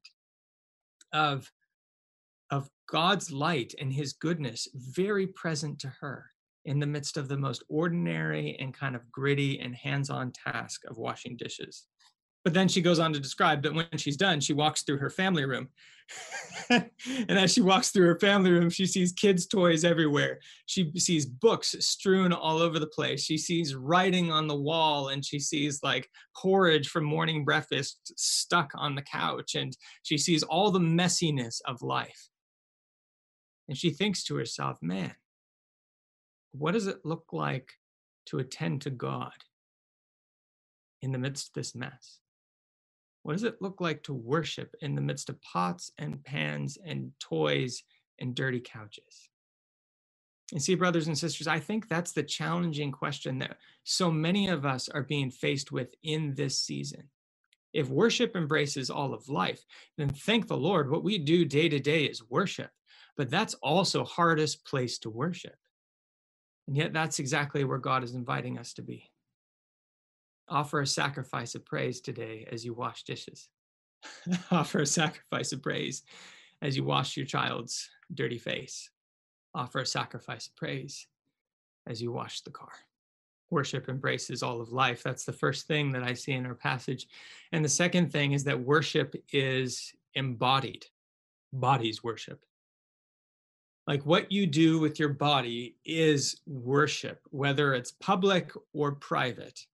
of, 1.12 1.50
of 2.50 2.70
God's 2.88 3.32
light 3.32 3.74
and 3.80 3.92
his 3.92 4.12
goodness 4.12 4.68
very 4.74 5.26
present 5.26 5.80
to 5.80 5.92
her 6.00 6.30
in 6.64 6.78
the 6.78 6.86
midst 6.86 7.16
of 7.16 7.26
the 7.26 7.36
most 7.36 7.64
ordinary 7.68 8.56
and 8.60 8.72
kind 8.72 8.94
of 8.94 9.10
gritty 9.10 9.58
and 9.58 9.74
hands 9.74 10.10
on 10.10 10.32
task 10.32 10.82
of 10.88 10.96
washing 10.96 11.36
dishes. 11.36 11.86
But 12.44 12.54
then 12.54 12.68
she 12.68 12.82
goes 12.82 12.98
on 12.98 13.12
to 13.12 13.20
describe 13.20 13.62
that 13.62 13.74
when 13.74 13.86
she's 13.96 14.16
done, 14.16 14.40
she 14.40 14.52
walks 14.52 14.82
through 14.82 14.98
her 14.98 15.10
family 15.10 15.44
room. 15.44 15.68
and 16.70 16.90
as 17.28 17.52
she 17.52 17.60
walks 17.60 17.90
through 17.90 18.06
her 18.06 18.18
family 18.18 18.50
room, 18.50 18.68
she 18.68 18.84
sees 18.84 19.12
kids' 19.12 19.46
toys 19.46 19.84
everywhere. 19.84 20.40
She 20.66 20.90
sees 20.98 21.24
books 21.24 21.76
strewn 21.80 22.32
all 22.32 22.58
over 22.58 22.78
the 22.78 22.86
place. 22.86 23.22
She 23.22 23.38
sees 23.38 23.74
writing 23.74 24.32
on 24.32 24.48
the 24.48 24.56
wall 24.56 25.08
and 25.08 25.24
she 25.24 25.38
sees 25.38 25.82
like 25.82 26.08
porridge 26.36 26.88
from 26.88 27.04
morning 27.04 27.44
breakfast 27.44 28.12
stuck 28.16 28.72
on 28.74 28.94
the 28.96 29.02
couch. 29.02 29.54
And 29.54 29.76
she 30.02 30.18
sees 30.18 30.42
all 30.42 30.70
the 30.70 30.80
messiness 30.80 31.60
of 31.66 31.82
life. 31.82 32.28
And 33.68 33.78
she 33.78 33.90
thinks 33.90 34.24
to 34.24 34.36
herself, 34.36 34.78
man, 34.82 35.14
what 36.52 36.72
does 36.72 36.88
it 36.88 36.98
look 37.04 37.26
like 37.32 37.72
to 38.26 38.38
attend 38.38 38.82
to 38.82 38.90
God 38.90 39.32
in 41.00 41.12
the 41.12 41.18
midst 41.18 41.48
of 41.48 41.54
this 41.54 41.74
mess? 41.74 42.18
What 43.22 43.34
does 43.34 43.44
it 43.44 43.62
look 43.62 43.80
like 43.80 44.02
to 44.04 44.14
worship 44.14 44.74
in 44.80 44.94
the 44.94 45.00
midst 45.00 45.28
of 45.28 45.40
pots 45.42 45.92
and 45.98 46.22
pans 46.24 46.78
and 46.84 47.12
toys 47.20 47.84
and 48.18 48.34
dirty 48.34 48.60
couches? 48.60 49.28
And 50.52 50.62
see, 50.62 50.74
brothers 50.74 51.06
and 51.06 51.16
sisters, 51.16 51.46
I 51.46 51.60
think 51.60 51.88
that's 51.88 52.12
the 52.12 52.22
challenging 52.22 52.92
question 52.92 53.38
that 53.38 53.56
so 53.84 54.10
many 54.10 54.48
of 54.48 54.66
us 54.66 54.88
are 54.88 55.02
being 55.02 55.30
faced 55.30 55.72
with 55.72 55.94
in 56.02 56.34
this 56.34 56.60
season. 56.60 57.08
If 57.72 57.88
worship 57.88 58.36
embraces 58.36 58.90
all 58.90 59.14
of 59.14 59.30
life, 59.30 59.64
then 59.96 60.10
thank 60.10 60.46
the 60.46 60.56
Lord. 60.56 60.90
What 60.90 61.04
we 61.04 61.16
do 61.16 61.46
day 61.46 61.70
to 61.70 61.80
day 61.80 62.04
is 62.04 62.28
worship, 62.28 62.70
but 63.16 63.30
that's 63.30 63.54
also 63.54 64.04
hardest 64.04 64.66
place 64.66 64.98
to 65.00 65.10
worship. 65.10 65.56
And 66.68 66.76
yet, 66.76 66.92
that's 66.92 67.18
exactly 67.18 67.64
where 67.64 67.78
God 67.78 68.04
is 68.04 68.14
inviting 68.14 68.58
us 68.58 68.74
to 68.74 68.82
be. 68.82 69.11
Offer 70.52 70.82
a 70.82 70.86
sacrifice 70.86 71.54
of 71.54 71.64
praise 71.64 72.02
today 72.02 72.46
as 72.52 72.62
you 72.62 72.74
wash 72.74 73.04
dishes. 73.04 73.48
Offer 74.50 74.80
a 74.80 74.86
sacrifice 74.86 75.50
of 75.52 75.62
praise 75.62 76.02
as 76.60 76.76
you 76.76 76.84
wash 76.84 77.16
your 77.16 77.24
child's 77.24 77.88
dirty 78.12 78.36
face. 78.36 78.90
Offer 79.54 79.78
a 79.78 79.86
sacrifice 79.86 80.48
of 80.48 80.56
praise 80.56 81.06
as 81.86 82.02
you 82.02 82.12
wash 82.12 82.42
the 82.42 82.50
car. 82.50 82.72
Worship 83.48 83.88
embraces 83.88 84.42
all 84.42 84.60
of 84.60 84.72
life. 84.72 85.02
That's 85.02 85.24
the 85.24 85.32
first 85.32 85.66
thing 85.66 85.90
that 85.92 86.02
I 86.02 86.12
see 86.12 86.32
in 86.32 86.44
our 86.44 86.54
passage. 86.54 87.06
And 87.52 87.64
the 87.64 87.70
second 87.70 88.12
thing 88.12 88.32
is 88.32 88.44
that 88.44 88.60
worship 88.60 89.14
is 89.32 89.94
embodied, 90.14 90.84
bodies 91.54 92.04
worship. 92.04 92.44
Like 93.86 94.04
what 94.04 94.30
you 94.30 94.46
do 94.46 94.78
with 94.78 94.98
your 94.98 95.08
body 95.08 95.76
is 95.86 96.42
worship, 96.46 97.20
whether 97.30 97.72
it's 97.72 97.92
public 97.92 98.52
or 98.74 98.92
private. 98.92 99.66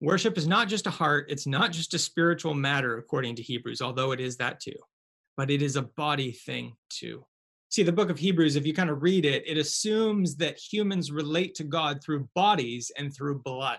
Worship 0.00 0.38
is 0.38 0.46
not 0.46 0.68
just 0.68 0.86
a 0.86 0.90
heart, 0.90 1.26
it's 1.28 1.46
not 1.46 1.72
just 1.72 1.92
a 1.94 1.98
spiritual 1.98 2.54
matter, 2.54 2.96
according 2.96 3.36
to 3.36 3.42
Hebrews, 3.42 3.82
although 3.82 4.12
it 4.12 4.20
is 4.20 4.36
that 4.38 4.60
too, 4.60 4.76
but 5.36 5.50
it 5.50 5.60
is 5.60 5.76
a 5.76 5.82
body 5.82 6.32
thing 6.32 6.74
too. 6.88 7.24
See, 7.68 7.82
the 7.82 7.92
book 7.92 8.10
of 8.10 8.18
Hebrews, 8.18 8.56
if 8.56 8.66
you 8.66 8.72
kind 8.72 8.90
of 8.90 9.02
read 9.02 9.24
it, 9.24 9.46
it 9.46 9.58
assumes 9.58 10.36
that 10.36 10.58
humans 10.58 11.12
relate 11.12 11.54
to 11.56 11.64
God 11.64 12.02
through 12.02 12.28
bodies 12.34 12.90
and 12.96 13.14
through 13.14 13.42
blood. 13.42 13.78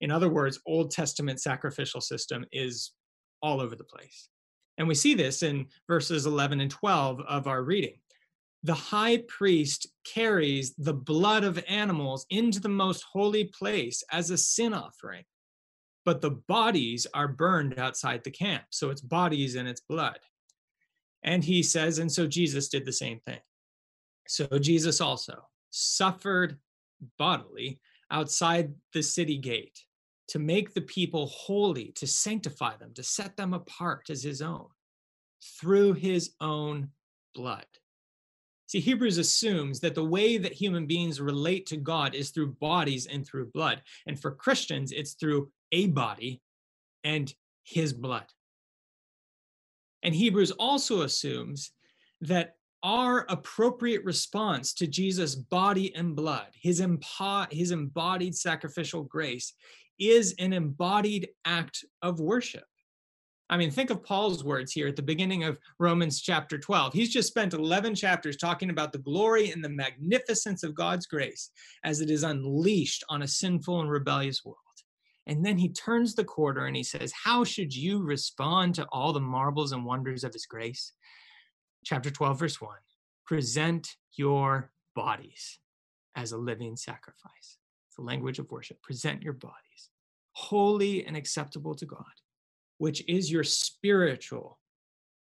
In 0.00 0.10
other 0.10 0.28
words, 0.28 0.60
Old 0.66 0.90
Testament 0.90 1.40
sacrificial 1.40 2.00
system 2.00 2.44
is 2.52 2.92
all 3.40 3.60
over 3.60 3.76
the 3.76 3.84
place. 3.84 4.28
And 4.76 4.88
we 4.88 4.94
see 4.94 5.14
this 5.14 5.42
in 5.42 5.66
verses 5.86 6.26
11 6.26 6.60
and 6.60 6.70
12 6.70 7.20
of 7.20 7.46
our 7.46 7.62
reading 7.62 7.94
the 8.64 8.74
high 8.74 9.18
priest 9.28 9.86
carries 10.04 10.74
the 10.78 10.94
blood 10.94 11.44
of 11.44 11.62
animals 11.68 12.24
into 12.30 12.58
the 12.58 12.68
most 12.68 13.04
holy 13.12 13.44
place 13.44 14.02
as 14.10 14.30
a 14.30 14.38
sin 14.38 14.72
offering. 14.72 15.22
But 16.04 16.20
the 16.20 16.30
bodies 16.30 17.06
are 17.14 17.28
burned 17.28 17.78
outside 17.78 18.22
the 18.24 18.30
camp. 18.30 18.64
So 18.70 18.90
it's 18.90 19.00
bodies 19.00 19.54
and 19.54 19.66
it's 19.68 19.80
blood. 19.80 20.18
And 21.22 21.42
he 21.42 21.62
says, 21.62 21.98
and 21.98 22.12
so 22.12 22.26
Jesus 22.26 22.68
did 22.68 22.84
the 22.84 22.92
same 22.92 23.20
thing. 23.20 23.40
So 24.28 24.46
Jesus 24.58 25.00
also 25.00 25.46
suffered 25.70 26.58
bodily 27.18 27.80
outside 28.10 28.74
the 28.92 29.02
city 29.02 29.38
gate 29.38 29.78
to 30.28 30.38
make 30.38 30.72
the 30.72 30.82
people 30.82 31.26
holy, 31.26 31.92
to 31.92 32.06
sanctify 32.06 32.76
them, 32.76 32.92
to 32.94 33.02
set 33.02 33.36
them 33.36 33.54
apart 33.54 34.10
as 34.10 34.22
his 34.22 34.40
own 34.42 34.66
through 35.60 35.94
his 35.94 36.32
own 36.40 36.88
blood. 37.34 37.66
See, 38.66 38.80
Hebrews 38.80 39.18
assumes 39.18 39.80
that 39.80 39.94
the 39.94 40.04
way 40.04 40.38
that 40.38 40.52
human 40.52 40.86
beings 40.86 41.20
relate 41.20 41.66
to 41.66 41.76
God 41.76 42.14
is 42.14 42.30
through 42.30 42.52
bodies 42.52 43.06
and 43.06 43.26
through 43.26 43.50
blood. 43.52 43.82
And 44.06 44.18
for 44.18 44.30
Christians, 44.30 44.90
it's 44.90 45.12
through 45.12 45.50
a 45.72 45.86
body 45.88 46.40
and 47.02 47.32
his 47.62 47.92
blood. 47.92 48.26
And 50.02 50.14
Hebrews 50.14 50.50
also 50.52 51.02
assumes 51.02 51.72
that 52.20 52.56
our 52.82 53.24
appropriate 53.30 54.04
response 54.04 54.74
to 54.74 54.86
Jesus' 54.86 55.34
body 55.34 55.94
and 55.94 56.14
blood, 56.14 56.48
his, 56.54 56.80
empo- 56.82 57.50
his 57.50 57.70
embodied 57.70 58.36
sacrificial 58.36 59.02
grace, 59.04 59.54
is 59.98 60.34
an 60.38 60.52
embodied 60.52 61.28
act 61.46 61.84
of 62.02 62.20
worship. 62.20 62.64
I 63.48 63.56
mean, 63.56 63.70
think 63.70 63.90
of 63.90 64.02
Paul's 64.02 64.42
words 64.42 64.72
here 64.72 64.88
at 64.88 64.96
the 64.96 65.02
beginning 65.02 65.44
of 65.44 65.58
Romans 65.78 66.20
chapter 66.20 66.58
12. 66.58 66.92
He's 66.92 67.12
just 67.12 67.28
spent 67.28 67.52
11 67.52 67.94
chapters 67.94 68.36
talking 68.36 68.70
about 68.70 68.92
the 68.92 68.98
glory 68.98 69.50
and 69.50 69.62
the 69.62 69.68
magnificence 69.68 70.62
of 70.62 70.74
God's 70.74 71.06
grace 71.06 71.50
as 71.84 72.00
it 72.00 72.10
is 72.10 72.22
unleashed 72.22 73.04
on 73.08 73.22
a 73.22 73.28
sinful 73.28 73.80
and 73.80 73.90
rebellious 73.90 74.44
world. 74.44 74.58
And 75.26 75.44
then 75.44 75.56
he 75.56 75.70
turns 75.70 76.14
the 76.14 76.24
quarter 76.24 76.66
and 76.66 76.76
he 76.76 76.82
says, 76.82 77.12
How 77.12 77.44
should 77.44 77.74
you 77.74 78.02
respond 78.02 78.74
to 78.74 78.86
all 78.92 79.12
the 79.12 79.20
marvels 79.20 79.72
and 79.72 79.84
wonders 79.84 80.24
of 80.24 80.32
his 80.32 80.46
grace? 80.46 80.92
Chapter 81.84 82.10
12, 82.10 82.38
verse 82.38 82.60
1 82.60 82.70
Present 83.26 83.96
your 84.16 84.70
bodies 84.94 85.58
as 86.14 86.32
a 86.32 86.38
living 86.38 86.76
sacrifice. 86.76 87.58
It's 87.88 87.96
the 87.96 88.02
language 88.02 88.38
of 88.38 88.50
worship. 88.50 88.82
Present 88.82 89.22
your 89.22 89.32
bodies, 89.32 89.90
holy 90.32 91.06
and 91.06 91.16
acceptable 91.16 91.74
to 91.76 91.86
God 91.86 92.04
which 92.78 93.02
is 93.08 93.30
your 93.30 93.44
spiritual 93.44 94.58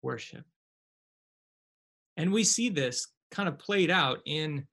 worship. 0.01 0.43
And 2.17 2.31
we 2.31 2.43
see 2.43 2.69
this 2.69 3.07
kind 3.31 3.49
of 3.49 3.59
played 3.59 3.91
out 3.91 4.19
in 4.25 4.67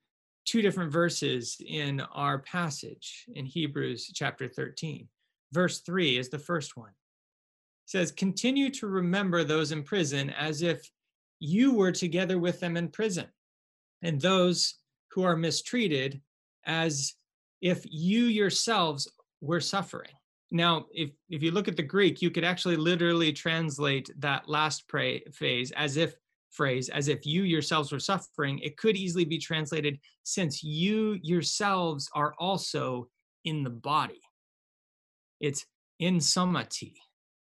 two 0.44 0.62
different 0.62 0.92
verses 0.92 1.56
in 1.66 2.00
our 2.12 2.38
passage 2.40 3.26
in 3.34 3.46
Hebrews 3.46 4.10
chapter 4.14 4.48
13. 4.48 5.08
Verse 5.52 5.80
3 5.80 6.18
is 6.18 6.28
the 6.28 6.38
first 6.38 6.76
one. 6.76 6.90
It 6.90 7.90
says, 7.90 8.12
Continue 8.12 8.70
to 8.70 8.86
remember 8.86 9.44
those 9.44 9.72
in 9.72 9.82
prison 9.82 10.30
as 10.30 10.62
if 10.62 10.88
you 11.38 11.74
were 11.74 11.92
together 11.92 12.38
with 12.38 12.60
them 12.60 12.76
in 12.76 12.88
prison, 12.88 13.26
and 14.02 14.20
those 14.20 14.76
who 15.10 15.24
are 15.24 15.36
mistreated 15.36 16.20
as 16.64 17.14
if 17.60 17.84
you 17.84 18.24
yourselves 18.24 19.10
were 19.40 19.60
suffering. 19.60 20.10
Now, 20.50 20.86
if, 20.92 21.10
if 21.30 21.42
you 21.42 21.50
look 21.50 21.68
at 21.68 21.76
the 21.76 21.82
Greek, 21.82 22.20
you 22.20 22.30
could 22.30 22.44
actually 22.44 22.76
literally 22.76 23.32
translate 23.32 24.10
that 24.18 24.48
last 24.48 24.86
pray, 24.86 25.22
phase 25.32 25.72
as 25.72 25.96
if 25.96 26.14
phrase 26.52 26.88
as 26.88 27.08
if 27.08 27.26
you 27.26 27.42
yourselves 27.42 27.90
were 27.90 27.98
suffering. 27.98 28.58
It 28.60 28.76
could 28.76 28.96
easily 28.96 29.24
be 29.24 29.38
translated 29.38 29.98
since 30.22 30.62
you 30.62 31.18
yourselves 31.22 32.08
are 32.14 32.34
also 32.38 33.08
in 33.44 33.64
the 33.64 33.70
body. 33.70 34.20
It's 35.40 35.66
in 35.98 36.18
somati, 36.18 36.94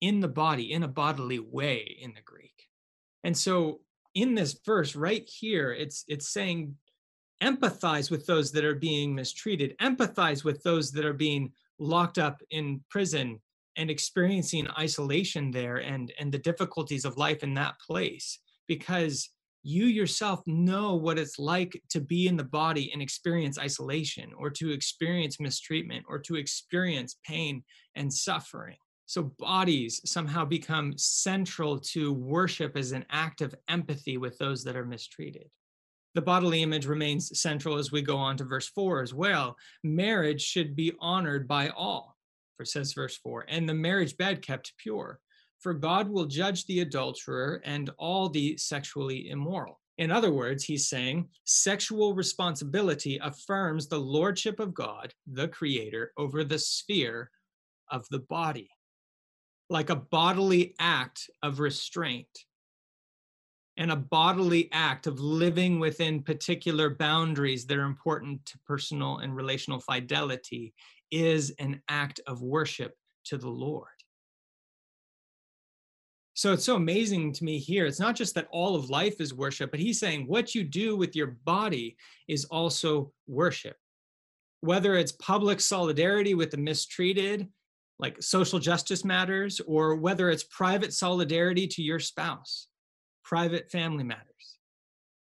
in 0.01 0.21
the 0.21 0.29
body, 0.29 0.73
in 0.73 0.83
a 0.83 0.89
bodily 0.89 1.39
way 1.39 1.97
in 2.01 2.13
the 2.15 2.23
Greek. 2.23 2.69
And 3.23 3.37
so 3.37 3.81
in 4.15 4.35
this 4.35 4.59
verse 4.65 4.97
right 4.97 5.29
here, 5.29 5.73
it's 5.73 6.05
it's 6.09 6.33
saying 6.33 6.77
empathize 7.43 8.11
with 8.11 8.27
those 8.27 8.53
that 8.53 8.65
are 8.65 8.75
being 8.75 9.15
mistreated, 9.15 9.77
empathize 9.81 10.45
with 10.45 10.63
those 10.63 10.93
that 10.93 11.05
are 11.05 11.13
being 11.13 11.53
locked 11.79 12.19
up 12.19 12.41
in 12.51 12.81
prison 12.91 13.41
and 13.77 13.91
experiencing 13.91 14.69
isolation 14.79 15.51
there 15.51 15.79
and 15.79 16.13
and 16.19 16.31
the 16.33 16.39
difficulties 16.39 17.05
of 17.05 17.17
life 17.17 17.43
in 17.43 17.55
that 17.55 17.79
place 17.81 18.39
because 18.67 19.31
you 19.63 19.87
yourself 19.87 20.43
know 20.47 20.95
what 20.95 21.19
it's 21.19 21.39
like 21.39 21.81
to 21.91 22.01
be 22.01 22.27
in 22.29 22.37
the 22.37 22.45
body 22.45 22.91
and 22.93 23.01
experience 23.01 23.59
isolation 23.59 24.31
or 24.37 24.51
to 24.51 24.71
experience 24.71 25.41
mistreatment 25.41 26.05
or 26.09 26.19
to 26.19 26.37
experience 26.37 27.17
pain 27.27 27.63
and 27.95 28.13
suffering 28.13 28.77
so 29.07 29.35
bodies 29.39 30.01
somehow 30.05 30.45
become 30.45 30.93
central 30.97 31.79
to 31.79 32.13
worship 32.13 32.77
as 32.77 32.93
an 32.93 33.05
act 33.11 33.41
of 33.41 33.55
empathy 33.69 34.17
with 34.17 34.37
those 34.39 34.65
that 34.65 34.77
are 34.77 34.85
mistreated 34.85 35.49
the 36.15 36.23
bodily 36.23 36.63
image 36.63 36.87
remains 36.87 37.41
central 37.41 37.77
as 37.77 37.91
we 37.91 38.01
go 38.01 38.17
on 38.17 38.37
to 38.37 38.45
verse 38.45 38.69
4 38.69 39.03
as 39.03 39.13
well. 39.13 39.57
Marriage 39.83 40.43
should 40.43 40.77
be 40.77 40.93
honored 41.01 41.49
by 41.49 41.71
all, 41.71 42.17
for 42.57 42.65
says 42.65 42.93
verse 42.93 43.17
4, 43.17 43.47
and 43.49 43.69
the 43.69 43.75
marriage 43.75 44.17
bed 44.17 44.41
kept 44.41 44.75
pure. 44.79 45.19
For 45.61 45.75
God 45.75 46.09
will 46.09 46.27
judge 46.27 46.67
the 46.67 46.81
adulterer 46.81 47.63
and 47.65 47.91
all 47.99 48.29
the 48.29 48.57
sexually 48.57 49.31
immoral. 49.31 49.81
In 49.97 50.11
other 50.11 50.33
words, 50.33 50.65
he's 50.65 50.89
saying 50.89 51.29
sexual 51.45 52.15
responsibility 52.15 53.19
affirms 53.23 53.87
the 53.87 53.99
lordship 53.99 54.59
of 54.59 54.75
God, 54.75 55.15
the 55.27 55.49
creator, 55.49 56.13
over 56.17 56.45
the 56.45 56.59
sphere 56.59 57.31
of 57.91 58.05
the 58.11 58.19
body, 58.19 58.71
like 59.71 59.91
a 59.91 59.97
bodily 59.97 60.75
act 60.81 61.31
of 61.43 61.61
restraint 61.61 62.45
and 63.77 63.91
a 63.91 63.97
bodily 63.97 64.69
act 64.73 65.07
of 65.07 65.21
living 65.21 65.81
within 65.81 66.23
particular 66.23 66.91
boundaries 66.91 67.67
that 67.67 67.79
are 67.79 67.85
important 67.85 68.45
to 68.47 68.59
personal 68.67 69.19
and 69.19 69.35
relational 69.35 69.81
fidelity 69.81 70.75
is 71.11 71.51
an 71.59 71.81
act 71.89 72.21
of 72.27 72.43
worship 72.43 72.97
to 73.25 73.37
the 73.37 73.49
Lord. 73.49 73.89
So 76.35 76.53
it's 76.53 76.65
so 76.65 76.75
amazing 76.75 77.33
to 77.35 77.45
me 77.45 77.59
here. 77.59 77.87
It's 77.87 78.01
not 78.01 78.17
just 78.17 78.35
that 78.35 78.49
all 78.51 78.75
of 78.75 78.91
life 78.91 79.21
is 79.21 79.33
worship, 79.33 79.71
but 79.71 79.79
he's 79.79 80.01
saying 80.01 80.27
what 80.27 80.55
you 80.55 80.65
do 80.65 80.97
with 80.97 81.15
your 81.15 81.37
body 81.45 81.97
is 82.27 82.45
also 82.47 83.13
worship. 83.29 83.77
Whether 84.61 84.97
it's 84.97 85.13
public 85.13 85.61
solidarity 85.61 86.35
with 86.35 86.51
the 86.51 86.57
mistreated, 86.57 87.49
like 88.01 88.21
social 88.21 88.59
justice 88.59 89.05
matters, 89.05 89.61
or 89.61 89.95
whether 89.95 90.29
it's 90.29 90.43
private 90.43 90.93
solidarity 90.93 91.69
to 91.69 91.83
your 91.83 92.01
spouse 92.01 92.67
private 93.25 93.71
family 93.71 94.05
matters. 94.05 94.59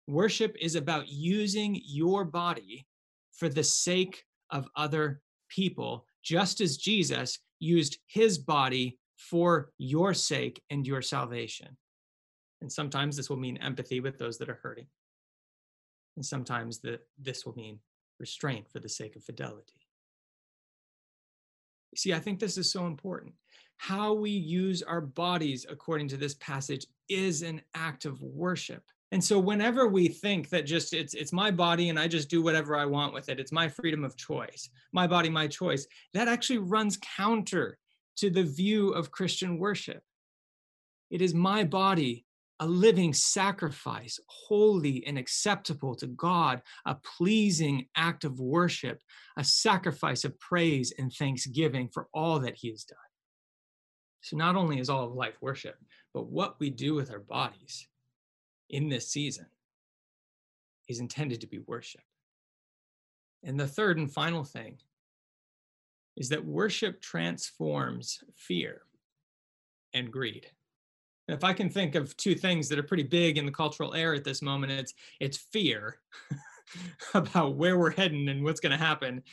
Worship 0.08 0.56
is 0.60 0.75
about 0.75 1.08
using 1.08 1.80
your 1.86 2.25
body 2.25 2.88
for 3.34 3.48
the 3.48 3.63
sake 3.63 4.24
of 4.50 4.68
other 4.75 5.22
people, 5.50 6.06
just 6.24 6.62
as 6.62 6.77
Jesus 6.77 7.39
used 7.60 8.00
his 8.08 8.38
body 8.38 8.98
for 9.30 9.72
your 9.78 10.13
sake 10.13 10.62
and 10.70 10.86
your 10.86 11.01
salvation. 11.01 11.78
And 12.62 12.72
sometimes 12.72 13.16
this 13.16 13.30
will 13.30 13.38
mean 13.38 13.58
empathy 13.58 14.00
with 14.00 14.18
those 14.18 14.38
that 14.40 14.50
are 14.50 14.60
hurting. 14.62 14.88
And 16.16 16.25
sometimes 16.25 16.79
the, 16.79 17.00
this 17.20 17.46
will 17.46 17.55
mean 17.55 17.79
restraint 18.20 18.70
for 18.70 18.79
the 18.79 18.90
sake 18.90 19.16
of 19.16 19.24
fidelity. 19.24 19.74
See, 21.96 22.14
I 22.14 22.20
think 22.20 22.40
this 22.40 22.57
is 22.57 22.72
so 22.72 22.88
important. 22.88 23.34
How 23.77 24.14
we 24.14 24.31
use 24.31 24.81
our 24.81 25.01
bodies, 25.01 25.66
according 25.70 26.07
to 26.10 26.18
this 26.18 26.36
passage, 26.36 26.86
is 27.10 27.42
an 27.42 27.62
act 27.74 28.05
of 28.05 28.22
worship. 28.22 28.84
And 29.12 29.24
so 29.24 29.40
whenever 29.40 29.88
we 29.88 30.07
think 30.07 30.50
that 30.50 30.66
just 30.66 30.94
it's 30.94 31.14
it's 31.14 31.34
my 31.34 31.51
body 31.51 31.90
and 31.90 32.00
I 32.00 32.07
just 32.07 32.29
do 32.29 32.42
whatever 32.42 32.77
I 32.77 32.86
want 32.86 33.14
with 33.14 33.27
it, 33.27 33.40
it's 33.40 33.51
my 33.51 33.68
freedom 33.68 34.05
of 34.05 34.16
choice, 34.16 34.70
my 34.94 35.05
body, 35.05 35.29
my 35.29 35.48
choice, 35.48 35.86
that 36.14 36.29
actually 36.29 36.60
runs 36.60 36.98
counter 37.18 37.77
to 38.18 38.30
the 38.30 38.44
view 38.44 38.90
of 38.90 39.12
Christian 39.12 39.58
worship. 39.58 40.04
It 41.10 41.22
is 41.22 41.34
my 41.34 41.64
body, 41.64 42.26
a 42.60 42.68
living 42.68 43.14
sacrifice, 43.14 44.20
holy 44.28 45.06
and 45.06 45.18
acceptable 45.18 45.96
to 45.96 46.08
God, 46.08 46.62
a 46.86 46.96
pleasing 46.96 47.88
act 47.96 48.24
of 48.24 48.40
worship, 48.40 49.02
a 49.38 49.44
sacrifice 49.44 50.24
of 50.24 50.40
praise 50.40 50.94
and 50.98 51.12
thanksgiving 51.12 51.90
for 51.94 52.08
all 52.14 52.40
that 52.40 52.56
He 52.56 52.70
has 52.70 52.84
done. 52.84 52.98
So 54.22 54.38
not 54.38 54.56
only 54.56 54.80
is 54.80 54.90
all 54.90 55.06
of 55.06 55.14
life 55.14 55.38
worship, 55.42 55.76
but 56.14 56.28
what 56.28 56.60
we 56.60 56.70
do 56.70 56.94
with 56.94 57.12
our 57.12 57.20
bodies 57.20 57.88
in 58.70 58.88
this 58.88 59.10
season 59.10 59.48
is 60.88 61.00
intended 61.00 61.42
to 61.42 61.48
be 61.48 61.60
worship. 61.60 62.02
And 63.44 63.60
the 63.60 63.68
third 63.68 63.98
and 63.98 64.12
final 64.12 64.44
thing 64.44 64.78
is 66.18 66.30
that 66.30 66.46
worship 66.46 67.02
transforms 67.02 68.20
fear 68.36 68.82
and 69.94 70.12
greed. 70.12 70.48
And 71.28 71.38
if 71.38 71.44
I 71.44 71.54
can 71.54 71.70
think 71.70 71.96
of 71.96 72.16
two 72.18 72.36
things 72.36 72.68
that 72.70 72.80
are 72.80 72.84
pretty 72.84 73.04
big 73.04 73.38
in 73.38 73.46
the 73.46 73.52
cultural 73.52 73.94
air 73.94 74.14
at 74.14 74.24
this 74.24 74.42
moment, 74.42 74.72
it's 74.72 74.94
it's 75.20 75.38
fear 75.38 76.00
about 77.14 77.56
where 77.56 77.78
we're 77.78 77.92
heading 77.92 78.30
and 78.30 78.44
what's 78.44 78.60
going 78.60 78.78
to 78.78 78.84
happen 78.84 79.24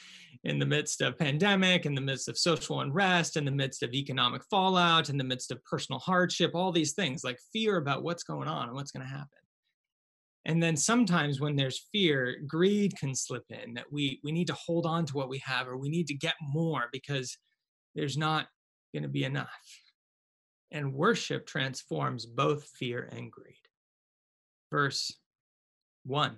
in 0.45 0.59
the 0.59 0.67
midst 0.67 1.01
of 1.01 1.19
pandemic, 1.19 1.87
in 1.87 1.95
the 1.95 2.01
midst 2.01 2.29
of 2.29 2.39
social 2.39 2.81
unrest, 2.81 3.37
in 3.37 3.45
the 3.45 3.51
midst 3.51 3.83
of 3.83 3.93
economic 3.95 4.43
fallout, 4.45 5.11
in 5.11 5.17
the 5.19 5.25
midst 5.25 5.51
of 5.51 5.65
personal 5.65 5.99
hardship, 5.99 6.53
all 6.55 6.71
these 6.71 6.93
things 6.93 7.25
like 7.25 7.39
fear 7.53 7.77
about 7.77 8.03
what's 8.03 8.23
going 8.23 8.49
on 8.49 8.69
and 8.69 8.75
what's 8.75 8.93
going 8.93 9.05
to 9.05 9.13
happen. 9.13 9.39
And 10.45 10.63
then 10.63 10.77
sometimes 10.77 11.41
when 11.41 11.57
there's 11.57 11.89
fear, 11.93 12.37
greed 12.47 12.97
can 12.97 13.15
slip 13.15 13.45
in 13.51 13.75
that 13.75 13.93
we 13.93 14.21
we 14.25 14.33
need 14.33 14.47
to 14.47 14.55
hold 14.55 14.87
on 14.87 15.05
to 15.07 15.17
what 15.17 15.29
we 15.29 15.39
have 15.39 15.69
or 15.69 15.77
we 15.77 15.89
need 15.89 16.07
to 16.09 16.15
get 16.15 16.35
more 16.41 16.85
because 16.93 17.37
there's 17.95 18.17
not 18.17 18.47
going 18.93 19.03
to 19.03 19.09
be 19.09 19.25
enough. 19.25 19.49
And 20.71 20.95
worship 20.95 21.47
transforms 21.47 22.27
both 22.27 22.69
fear 22.79 23.09
and 23.13 23.31
greed. 23.31 23.57
Verse 24.71 25.13
1 26.05 26.37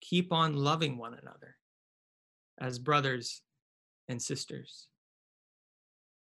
Keep 0.00 0.32
on 0.32 0.54
loving 0.54 0.98
one 0.98 1.14
another 1.14 1.56
as 2.60 2.78
brothers 2.78 3.42
and 4.08 4.20
sisters. 4.20 4.88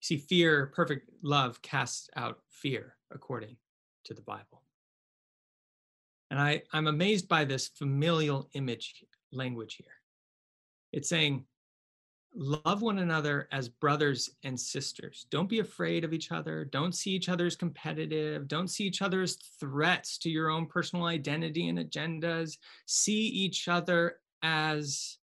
See, 0.01 0.17
fear, 0.17 0.73
perfect 0.75 1.11
love 1.23 1.61
casts 1.63 2.09
out 2.17 2.39
fear, 2.51 2.97
according 3.11 3.57
to 4.05 4.15
the 4.15 4.23
Bible. 4.23 4.60
And 6.31 6.39
I, 6.39 6.63
I'm 6.73 6.87
amazed 6.87 7.29
by 7.29 7.45
this 7.45 7.69
familial 7.69 8.49
image 8.55 9.05
language 9.33 9.75
here. 9.77 9.87
It's 10.93 11.09
saying, 11.09 11.45
love 12.35 12.83
one 12.83 12.99
another 12.99 13.49
as 13.51 13.69
brothers 13.69 14.31
and 14.45 14.59
sisters. 14.59 15.27
Don't 15.31 15.49
be 15.49 15.59
afraid 15.59 16.05
of 16.05 16.13
each 16.13 16.31
other. 16.31 16.65
Don't 16.65 16.95
see 16.95 17.11
each 17.11 17.29
other 17.29 17.47
as 17.47 17.57
competitive. 17.57 18.47
Don't 18.47 18.69
see 18.69 18.85
each 18.85 19.03
other 19.03 19.23
as 19.23 19.37
threats 19.59 20.19
to 20.19 20.31
your 20.31 20.51
own 20.51 20.67
personal 20.67 21.07
identity 21.07 21.69
and 21.69 21.79
agendas. 21.79 22.59
See 22.87 23.27
each 23.27 23.67
other 23.67 24.19
as 24.43 25.19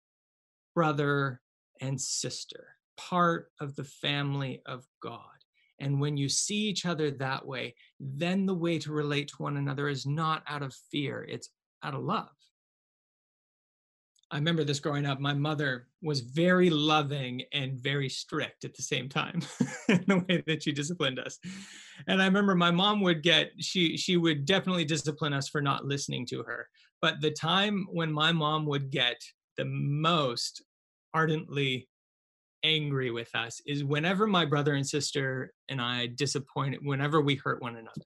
brother 0.73 1.41
and 1.81 1.99
sister, 1.99 2.69
part 2.97 3.51
of 3.59 3.75
the 3.75 3.83
family 3.83 4.61
of 4.65 4.87
God. 5.01 5.34
And 5.79 5.99
when 5.99 6.17
you 6.17 6.29
see 6.29 6.55
each 6.55 6.85
other 6.85 7.11
that 7.11 7.45
way, 7.45 7.75
then 7.99 8.45
the 8.45 8.53
way 8.53 8.79
to 8.79 8.91
relate 8.91 9.27
to 9.29 9.35
one 9.43 9.57
another 9.57 9.89
is 9.89 10.05
not 10.05 10.43
out 10.47 10.63
of 10.63 10.73
fear, 10.91 11.25
it's 11.27 11.49
out 11.83 11.93
of 11.93 12.03
love. 12.03 12.29
I 14.31 14.37
remember 14.37 14.63
this 14.63 14.79
growing 14.79 15.05
up. 15.05 15.19
My 15.19 15.33
mother 15.33 15.87
was 16.01 16.21
very 16.21 16.69
loving 16.69 17.43
and 17.53 17.79
very 17.79 18.09
strict 18.09 18.65
at 18.65 18.73
the 18.73 18.81
same 18.81 19.07
time 19.07 19.41
in 19.87 20.03
the 20.07 20.25
way 20.27 20.43
that 20.47 20.63
she 20.63 20.71
disciplined 20.71 21.19
us. 21.19 21.37
And 22.07 22.21
I 22.21 22.25
remember 22.25 22.55
my 22.55 22.71
mom 22.71 23.01
would 23.01 23.21
get 23.21 23.51
she 23.59 23.97
she 23.97 24.17
would 24.17 24.45
definitely 24.45 24.83
discipline 24.83 25.33
us 25.33 25.47
for 25.47 25.61
not 25.61 25.85
listening 25.85 26.25
to 26.27 26.43
her. 26.43 26.67
But 27.01 27.21
the 27.21 27.31
time 27.31 27.85
when 27.91 28.11
my 28.11 28.31
mom 28.31 28.65
would 28.65 28.89
get 28.89 29.21
the 29.57 29.65
most 29.65 30.63
ardently 31.13 31.87
angry 32.65 33.11
with 33.11 33.33
us 33.35 33.61
is 33.65 33.83
whenever 33.83 34.27
my 34.27 34.43
brother 34.43 34.73
and 34.73 34.85
sister 34.85 35.53
and 35.69 35.79
I 35.79 36.07
disappointed, 36.07 36.79
whenever 36.83 37.21
we 37.21 37.35
hurt 37.35 37.61
one 37.61 37.75
another. 37.75 38.01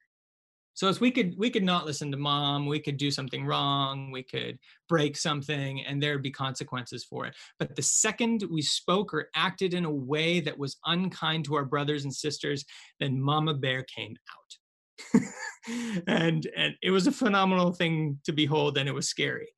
So 0.73 0.87
as 0.87 1.01
we 1.01 1.11
could 1.11 1.35
we 1.37 1.49
could 1.49 1.63
not 1.63 1.85
listen 1.85 2.09
to 2.11 2.17
mom, 2.17 2.65
we 2.65 2.79
could 2.79 2.95
do 2.95 3.11
something 3.11 3.45
wrong, 3.45 4.11
we 4.11 4.23
could 4.23 4.57
break 4.87 5.17
something, 5.17 5.83
and 5.83 6.01
there'd 6.01 6.23
be 6.23 6.31
consequences 6.31 7.03
for 7.03 7.25
it. 7.25 7.35
But 7.57 7.75
the 7.75 7.81
second 7.81 8.45
we 8.49 8.61
spoke 8.61 9.13
or 9.13 9.29
acted 9.35 9.73
in 9.73 9.83
a 9.83 9.91
way 9.91 10.39
that 10.39 10.57
was 10.57 10.77
unkind 10.85 11.43
to 11.45 11.55
our 11.55 11.65
brothers 11.65 12.05
and 12.05 12.13
sisters, 12.13 12.63
then 12.99 13.19
Mama 13.19 13.55
Bear 13.55 13.83
came 13.83 14.15
out. 14.33 15.23
and 16.07 16.47
and 16.55 16.75
it 16.81 16.91
was 16.91 17.07
a 17.07 17.11
phenomenal 17.11 17.73
thing 17.73 18.19
to 18.23 18.31
behold, 18.31 18.77
and 18.77 18.87
it 18.87 18.95
was 18.95 19.09
scary. 19.09 19.49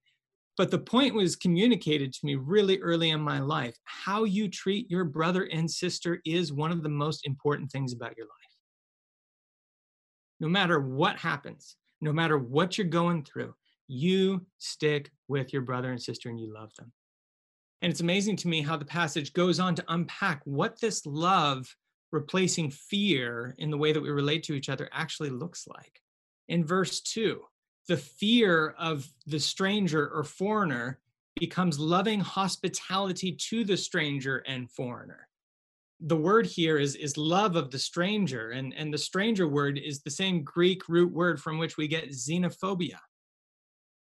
But 0.62 0.70
the 0.70 0.78
point 0.78 1.16
was 1.16 1.36
communicated 1.36 2.14
to 2.14 2.20
me 2.24 2.36
really 2.36 2.78
early 2.82 3.10
in 3.10 3.20
my 3.20 3.40
life. 3.40 3.76
How 3.86 4.26
you 4.26 4.48
treat 4.48 4.92
your 4.92 5.06
brother 5.06 5.46
and 5.52 5.70
sister 5.70 6.22
is 6.24 6.54
one 6.54 6.72
of 6.72 6.84
the 6.84 6.90
most 6.90 7.26
important 7.26 7.72
things 7.72 7.94
about 7.94 8.16
your 8.16 8.28
life 8.28 8.42
no 10.42 10.50
matter 10.50 10.80
what 10.80 11.18
happens, 11.18 11.78
no 12.02 12.12
matter 12.12 12.38
what 12.38 12.78
you're 12.78 12.88
going 12.88 13.24
through, 13.24 13.54
you 13.88 14.44
stick 14.58 15.12
with 15.28 15.54
your 15.54 15.62
brother 15.62 15.92
and 15.92 16.02
sister 16.02 16.30
and 16.30 16.40
you 16.40 16.52
love 16.52 16.72
them. 16.78 16.92
And 17.84 17.92
it's 17.92 18.02
amazing 18.02 18.38
to 18.38 18.48
me 18.48 18.62
how 18.62 18.76
the 18.76 18.86
passage 18.86 19.34
goes 19.34 19.60
on 19.60 19.76
to 19.76 19.86
unpack 19.88 20.42
what 20.46 20.82
this 20.82 21.06
love 21.06 21.74
replacing 22.12 22.72
fear 22.72 23.56
in 23.60 23.70
the 23.70 23.78
way 23.78 23.94
that 23.94 24.02
we 24.02 24.10
relate 24.10 24.44
to 24.44 24.54
each 24.54 24.68
other 24.68 24.90
actually 24.92 25.30
looks 25.30 25.68
like. 25.68 26.02
In 26.50 26.66
verse 26.66 27.02
2, 27.02 27.40
the 27.92 27.98
fear 27.98 28.74
of 28.80 29.12
the 29.28 29.38
stranger 29.38 30.08
or 30.14 30.24
foreigner 30.24 30.98
becomes 31.38 31.78
loving 31.78 32.22
hospitality 32.22 33.34
to 33.34 33.66
the 33.66 33.76
stranger 33.76 34.38
and 34.48 34.72
foreigner. 34.72 35.28
The 36.00 36.16
word 36.16 36.46
here 36.46 36.78
is 36.78 36.96
is 36.96 37.18
love 37.18 37.58
of 37.58 37.70
the 37.70 37.78
stranger 37.78 38.52
and 38.52 38.74
and 38.78 38.94
the 38.94 38.98
stranger 38.98 39.46
word 39.46 39.78
is 39.78 40.00
the 40.00 40.10
same 40.10 40.42
greek 40.42 40.88
root 40.88 41.12
word 41.12 41.42
from 41.42 41.58
which 41.58 41.76
we 41.76 41.90
get 41.90 42.12
xenophobia. 42.12 43.00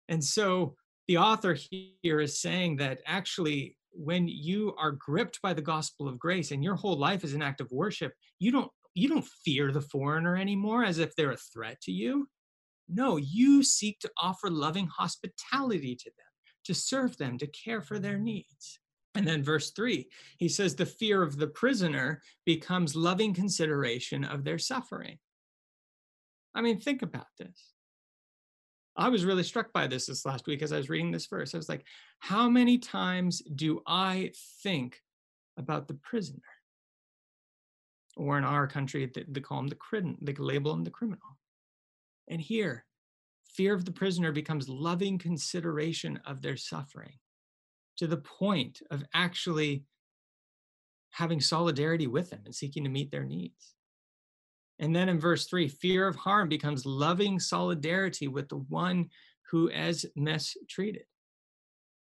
And 0.09 0.23
so 0.23 0.73
the 1.07 1.19
author 1.19 1.55
here 2.01 2.21
is 2.21 2.41
saying 2.41 2.77
that 2.77 3.01
actually 3.05 3.77
when 3.91 4.27
you 4.27 4.73
are 4.79 4.93
gripped 4.93 5.39
by 5.43 5.53
the 5.53 5.61
gospel 5.61 6.07
of 6.07 6.17
grace 6.17 6.49
and 6.49 6.63
your 6.63 6.73
whole 6.73 6.97
life 6.97 7.23
is 7.23 7.35
an 7.35 7.43
act 7.43 7.61
of 7.61 7.71
worship 7.71 8.13
you 8.39 8.51
don't 8.51 8.71
you 8.95 9.07
don't 9.09 9.27
fear 9.45 9.71
the 9.71 9.87
foreigner 9.93 10.35
anymore 10.37 10.83
as 10.83 10.97
if 10.97 11.15
they're 11.15 11.33
a 11.33 11.47
threat 11.53 11.79
to 11.81 11.91
you 11.91 12.27
no 12.87 13.17
you 13.17 13.63
seek 13.63 13.99
to 13.99 14.11
offer 14.21 14.49
loving 14.49 14.87
hospitality 14.87 15.95
to 15.95 16.05
them 16.05 16.25
to 16.63 16.73
serve 16.73 17.15
them 17.17 17.37
to 17.37 17.47
care 17.47 17.81
for 17.81 17.99
their 17.99 18.17
needs 18.17 18.79
and 19.15 19.25
then 19.25 19.41
verse 19.41 19.71
three, 19.71 20.09
he 20.37 20.49
says, 20.49 20.75
the 20.75 20.85
fear 20.85 21.23
of 21.23 21.37
the 21.37 21.47
prisoner 21.47 22.21
becomes 22.45 22.95
loving 22.95 23.33
consideration 23.33 24.25
of 24.25 24.43
their 24.43 24.59
suffering. 24.59 25.17
I 26.53 26.61
mean, 26.61 26.79
think 26.79 27.01
about 27.01 27.27
this. 27.39 27.73
I 28.97 29.09
was 29.09 29.25
really 29.25 29.43
struck 29.43 29.73
by 29.73 29.87
this 29.87 30.05
this 30.05 30.25
last 30.25 30.47
week 30.47 30.61
as 30.61 30.71
I 30.71 30.77
was 30.77 30.89
reading 30.89 31.11
this 31.11 31.27
verse. 31.27 31.53
I 31.53 31.57
was 31.57 31.69
like, 31.69 31.85
how 32.19 32.49
many 32.49 32.77
times 32.77 33.41
do 33.55 33.81
I 33.87 34.31
think 34.63 35.01
about 35.57 35.87
the 35.87 35.95
prisoner? 35.95 36.39
Or 38.17 38.37
in 38.37 38.45
our 38.45 38.67
country, 38.67 39.11
they, 39.13 39.41
call 39.41 39.59
him 39.59 39.67
the 39.67 40.15
they 40.21 40.33
label 40.33 40.73
him 40.73 40.85
the 40.85 40.91
criminal. 40.91 41.34
And 42.27 42.41
here, 42.41 42.85
fear 43.47 43.73
of 43.73 43.85
the 43.85 43.91
prisoner 43.91 44.31
becomes 44.31 44.69
loving 44.69 45.17
consideration 45.17 46.19
of 46.25 46.41
their 46.41 46.57
suffering 46.57 47.13
to 47.97 48.07
the 48.07 48.17
point 48.17 48.81
of 48.91 49.03
actually 49.13 49.83
having 51.11 51.39
solidarity 51.39 52.07
with 52.07 52.29
them 52.29 52.41
and 52.45 52.53
seeking 52.53 52.83
to 52.83 52.89
meet 52.89 53.11
their 53.11 53.23
needs. 53.23 53.75
And 54.79 54.93
then 54.93 55.07
in 55.07 55.19
verse 55.19 55.45
three, 55.45 55.69
fear 55.69 56.07
of 56.07 56.15
harm 56.17 56.49
becomes 56.49 56.85
loving 56.85 57.39
solidarity 57.39 58.27
with 58.27 58.49
the 58.49 58.57
one 58.57 59.09
who 59.49 59.69
is 59.69 60.05
mistreated. 60.15 61.05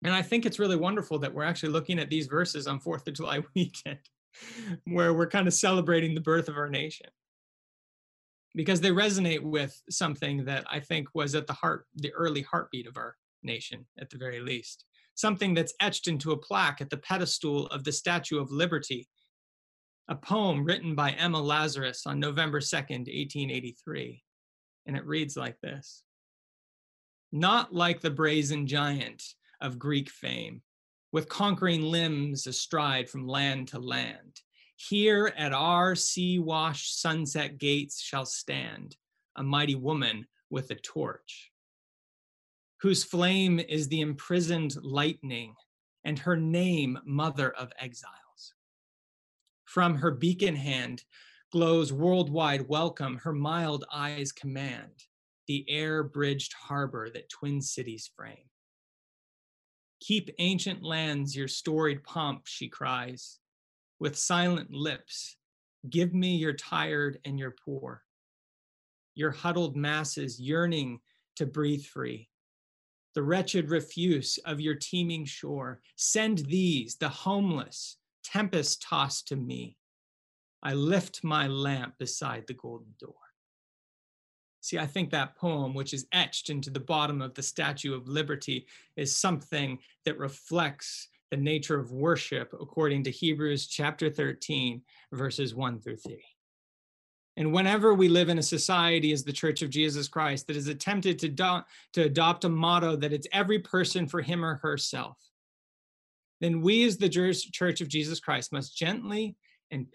And 0.03 0.13
I 0.13 0.21
think 0.21 0.45
it's 0.45 0.59
really 0.59 0.75
wonderful 0.75 1.19
that 1.19 1.33
we're 1.33 1.43
actually 1.43 1.71
looking 1.71 1.99
at 1.99 2.09
these 2.09 2.27
verses 2.27 2.67
on 2.67 2.79
4th 2.79 3.07
of 3.07 3.13
July 3.13 3.41
weekend, 3.55 3.99
where 4.85 5.13
we're 5.13 5.27
kind 5.27 5.47
of 5.47 5.53
celebrating 5.53 6.13
the 6.13 6.21
birth 6.21 6.49
of 6.49 6.57
our 6.57 6.69
nation. 6.69 7.07
Because 8.53 8.81
they 8.81 8.91
resonate 8.91 9.41
with 9.41 9.81
something 9.89 10.45
that 10.45 10.65
I 10.69 10.79
think 10.79 11.07
was 11.13 11.35
at 11.35 11.47
the 11.47 11.53
heart, 11.53 11.85
the 11.95 12.11
early 12.11 12.41
heartbeat 12.41 12.87
of 12.87 12.97
our 12.97 13.15
nation, 13.43 13.85
at 13.97 14.09
the 14.09 14.17
very 14.17 14.41
least 14.41 14.85
something 15.15 15.53
that's 15.53 15.73
etched 15.79 16.07
into 16.07 16.31
a 16.31 16.37
plaque 16.37 16.81
at 16.81 16.89
the 16.89 16.97
pedestal 16.97 17.67
of 17.67 17.83
the 17.83 17.91
Statue 17.91 18.39
of 18.39 18.51
Liberty, 18.51 19.07
a 20.07 20.15
poem 20.15 20.63
written 20.63 20.95
by 20.95 21.11
Emma 21.11 21.39
Lazarus 21.39 22.05
on 22.05 22.19
November 22.19 22.59
2nd, 22.59 23.07
1883. 23.07 24.23
And 24.87 24.97
it 24.97 25.05
reads 25.05 25.37
like 25.37 25.59
this 25.61 26.03
Not 27.31 27.73
like 27.73 28.01
the 28.01 28.09
brazen 28.09 28.67
giant 28.67 29.23
of 29.61 29.79
Greek 29.79 30.09
fame, 30.09 30.61
with 31.11 31.29
conquering 31.29 31.83
limbs 31.83 32.47
astride 32.47 33.09
from 33.09 33.27
land 33.27 33.67
to 33.69 33.79
land. 33.79 34.41
Here 34.89 35.31
at 35.37 35.53
our 35.53 35.95
sea 35.95 36.39
washed 36.39 36.99
sunset 36.99 37.57
gates 37.57 38.01
shall 38.01 38.25
stand 38.25 38.97
a 39.35 39.43
mighty 39.43 39.75
woman 39.75 40.25
with 40.49 40.71
a 40.71 40.75
torch 40.75 41.51
whose 42.81 43.03
flame 43.03 43.59
is 43.59 43.87
the 43.87 44.01
imprisoned 44.01 44.75
lightning, 44.81 45.53
and 46.03 46.17
her 46.17 46.35
name, 46.35 46.97
Mother 47.05 47.51
of 47.51 47.71
Exiles. 47.79 48.53
From 49.65 49.95
her 49.95 50.09
beacon 50.09 50.55
hand 50.55 51.03
glows 51.51 51.93
worldwide 51.93 52.67
welcome, 52.67 53.17
her 53.17 53.33
mild 53.33 53.85
eyes 53.93 54.31
command 54.31 55.05
the 55.47 55.63
air 55.69 56.01
bridged 56.01 56.53
harbor 56.53 57.09
that 57.11 57.29
twin 57.29 57.61
cities 57.61 58.09
frame. 58.15 58.49
Keep 59.99 60.31
ancient 60.39 60.81
lands 60.81 61.35
your 61.35 61.47
storied 61.47 62.03
pomp, 62.03 62.47
she 62.47 62.67
cries. 62.67 63.40
With 64.01 64.17
silent 64.17 64.73
lips, 64.73 65.37
give 65.87 66.11
me 66.11 66.35
your 66.35 66.53
tired 66.53 67.19
and 67.23 67.37
your 67.37 67.51
poor, 67.51 68.01
your 69.13 69.29
huddled 69.29 69.77
masses 69.77 70.41
yearning 70.41 70.99
to 71.35 71.45
breathe 71.45 71.85
free 71.85 72.27
the 73.13 73.21
wretched 73.21 73.69
refuse 73.69 74.39
of 74.45 74.59
your 74.59 74.73
teeming 74.73 75.25
shore. 75.25 75.81
Send 75.97 76.39
these, 76.39 76.95
the 76.95 77.09
homeless, 77.09 77.97
tempest 78.23 78.81
tossed 78.81 79.27
to 79.27 79.35
me. 79.35 79.77
I 80.63 80.73
lift 80.73 81.23
my 81.23 81.47
lamp 81.47 81.95
beside 81.99 82.47
the 82.47 82.55
golden 82.55 82.95
door. 82.99 83.13
See, 84.61 84.79
I 84.79 84.87
think 84.87 85.11
that 85.11 85.35
poem, 85.35 85.75
which 85.75 85.93
is 85.93 86.07
etched 86.11 86.49
into 86.49 86.71
the 86.71 86.79
bottom 86.79 87.21
of 87.21 87.35
the 87.35 87.43
Statue 87.43 87.95
of 87.95 88.07
Liberty, 88.07 88.65
is 88.95 89.15
something 89.15 89.77
that 90.05 90.17
reflects 90.17 91.09
the 91.31 91.37
nature 91.37 91.79
of 91.79 91.91
worship 91.91 92.53
according 92.59 93.03
to 93.03 93.11
Hebrews 93.11 93.67
chapter 93.67 94.09
13, 94.09 94.81
verses 95.13 95.55
1 95.55 95.79
through 95.79 95.97
3. 95.97 96.21
And 97.37 97.53
whenever 97.53 97.93
we 97.93 98.09
live 98.09 98.27
in 98.27 98.37
a 98.37 98.43
society 98.43 99.13
as 99.13 99.23
the 99.23 99.31
Church 99.31 99.61
of 99.61 99.69
Jesus 99.69 100.09
Christ 100.09 100.47
that 100.47 100.57
is 100.57 100.67
attempted 100.67 101.17
to, 101.19 101.29
do, 101.29 101.59
to 101.93 102.03
adopt 102.03 102.43
a 102.43 102.49
motto 102.49 102.97
that 102.97 103.13
it's 103.13 103.27
every 103.31 103.59
person 103.59 104.05
for 104.05 104.21
him 104.21 104.43
or 104.43 104.55
herself, 104.55 105.17
then 106.41 106.61
we 106.61 106.83
as 106.83 106.97
the 106.97 107.07
Church 107.07 107.79
of 107.79 107.87
Jesus 107.87 108.19
Christ 108.19 108.51
must 108.51 108.77
gently 108.77 109.37
and 109.71 109.87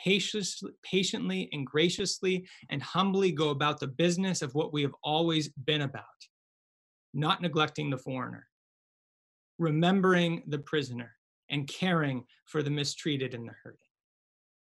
patiently 0.83 1.51
and 1.53 1.67
graciously 1.67 2.47
and 2.71 2.83
humbly 2.83 3.31
go 3.31 3.51
about 3.51 3.79
the 3.79 3.87
business 3.87 4.41
of 4.41 4.55
what 4.55 4.73
we 4.73 4.81
have 4.81 4.95
always 5.05 5.49
been 5.51 5.83
about, 5.83 6.05
not 7.13 7.43
neglecting 7.43 7.91
the 7.91 7.99
foreigner, 7.99 8.47
remembering 9.59 10.43
the 10.47 10.59
prisoner, 10.59 11.16
and 11.51 11.69
caring 11.69 12.25
for 12.45 12.63
the 12.63 12.71
mistreated 12.71 13.35
and 13.35 13.49
the 13.49 13.55
hurting 13.63 13.81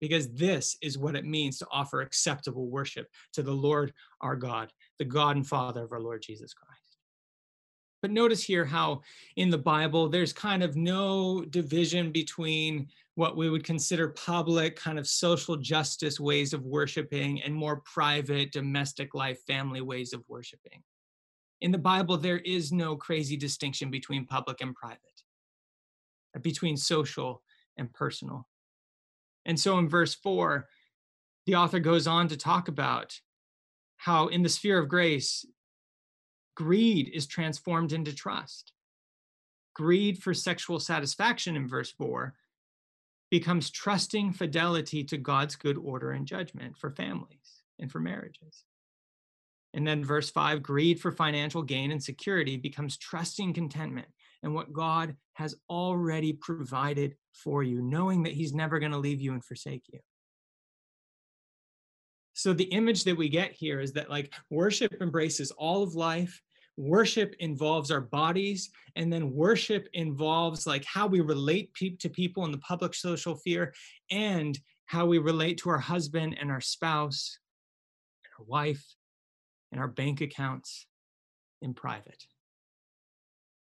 because 0.02 0.32
this 0.32 0.76
is 0.82 0.98
what 0.98 1.14
it 1.14 1.24
means 1.24 1.58
to 1.58 1.66
offer 1.70 2.00
acceptable 2.00 2.66
worship 2.66 3.06
to 3.32 3.40
the 3.40 3.52
Lord 3.52 3.92
our 4.20 4.34
God, 4.34 4.72
the 4.98 5.04
God 5.04 5.36
and 5.36 5.46
Father 5.46 5.84
of 5.84 5.92
our 5.92 6.00
Lord 6.00 6.22
Jesus 6.22 6.52
Christ. 6.52 6.98
But 8.02 8.10
notice 8.10 8.42
here 8.42 8.64
how 8.64 9.02
in 9.36 9.48
the 9.48 9.58
Bible, 9.58 10.08
there's 10.08 10.32
kind 10.32 10.64
of 10.64 10.74
no 10.74 11.44
division 11.44 12.10
between 12.10 12.88
what 13.14 13.36
we 13.36 13.48
would 13.48 13.62
consider 13.62 14.08
public, 14.08 14.74
kind 14.74 14.98
of 14.98 15.06
social 15.06 15.56
justice 15.56 16.18
ways 16.18 16.52
of 16.52 16.64
worshiping 16.64 17.40
and 17.42 17.54
more 17.54 17.82
private, 17.84 18.50
domestic 18.50 19.14
life, 19.14 19.38
family 19.46 19.82
ways 19.82 20.12
of 20.12 20.24
worshiping. 20.26 20.82
In 21.60 21.70
the 21.70 21.78
Bible, 21.78 22.16
there 22.16 22.38
is 22.38 22.72
no 22.72 22.96
crazy 22.96 23.36
distinction 23.36 23.88
between 23.88 24.26
public 24.26 24.62
and 24.62 24.74
private, 24.74 24.98
between 26.40 26.76
social 26.76 27.42
and 27.76 27.92
personal. 27.92 28.48
And 29.44 29.58
so 29.58 29.78
in 29.78 29.88
verse 29.88 30.14
four, 30.14 30.68
the 31.46 31.56
author 31.56 31.80
goes 31.80 32.06
on 32.06 32.28
to 32.28 32.36
talk 32.36 32.68
about 32.68 33.20
how 33.96 34.28
in 34.28 34.42
the 34.42 34.48
sphere 34.48 34.78
of 34.78 34.88
grace, 34.88 35.44
greed 36.54 37.10
is 37.12 37.26
transformed 37.26 37.92
into 37.92 38.14
trust. 38.14 38.72
Greed 39.74 40.22
for 40.22 40.34
sexual 40.34 40.78
satisfaction 40.78 41.56
in 41.56 41.66
verse 41.66 41.90
four 41.90 42.34
becomes 43.30 43.70
trusting 43.70 44.32
fidelity 44.32 45.02
to 45.02 45.16
God's 45.16 45.56
good 45.56 45.78
order 45.78 46.10
and 46.10 46.26
judgment 46.26 46.76
for 46.76 46.90
families 46.90 47.62
and 47.78 47.90
for 47.90 47.98
marriages. 47.98 48.64
And 49.72 49.86
then 49.86 50.04
verse 50.04 50.30
five 50.30 50.62
greed 50.62 51.00
for 51.00 51.10
financial 51.10 51.62
gain 51.62 51.90
and 51.90 52.02
security 52.02 52.58
becomes 52.58 52.98
trusting 52.98 53.54
contentment 53.54 54.08
and 54.42 54.54
what 54.54 54.72
God 54.72 55.16
has 55.34 55.54
already 55.70 56.32
provided 56.32 57.16
for 57.32 57.62
you, 57.62 57.80
knowing 57.80 58.22
that 58.24 58.32
He's 58.32 58.52
never 58.52 58.78
going 58.78 58.92
to 58.92 58.98
leave 58.98 59.20
you 59.20 59.32
and 59.32 59.44
forsake 59.44 59.84
you. 59.92 60.00
So 62.34 62.52
the 62.52 62.64
image 62.64 63.04
that 63.04 63.16
we 63.16 63.28
get 63.28 63.52
here 63.52 63.80
is 63.80 63.92
that 63.92 64.10
like 64.10 64.32
worship 64.50 64.96
embraces 65.00 65.50
all 65.52 65.82
of 65.82 65.94
life. 65.94 66.40
Worship 66.78 67.34
involves 67.38 67.90
our 67.90 68.00
bodies, 68.00 68.70
and 68.96 69.12
then 69.12 69.34
worship 69.34 69.88
involves 69.92 70.66
like 70.66 70.84
how 70.86 71.06
we 71.06 71.20
relate 71.20 71.72
pe- 71.74 71.96
to 71.96 72.08
people 72.08 72.46
in 72.46 72.50
the 72.50 72.58
public 72.58 72.94
social 72.94 73.36
sphere 73.36 73.74
and 74.10 74.58
how 74.86 75.04
we 75.04 75.18
relate 75.18 75.58
to 75.58 75.70
our 75.70 75.78
husband 75.78 76.36
and 76.40 76.50
our 76.50 76.62
spouse, 76.62 77.38
and 78.24 78.32
our 78.38 78.46
wife, 78.46 78.82
and 79.70 79.80
our 79.80 79.88
bank 79.88 80.22
accounts 80.22 80.86
in 81.60 81.74
private. 81.74 82.24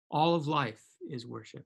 All 0.09 0.35
of 0.35 0.47
life 0.47 0.83
is 1.09 1.25
worship. 1.25 1.65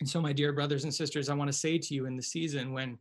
And 0.00 0.08
so, 0.08 0.20
my 0.20 0.32
dear 0.32 0.52
brothers 0.52 0.84
and 0.84 0.92
sisters, 0.92 1.28
I 1.28 1.34
want 1.34 1.48
to 1.48 1.56
say 1.56 1.78
to 1.78 1.94
you 1.94 2.06
in 2.06 2.16
the 2.16 2.22
season 2.22 2.72
when 2.72 2.98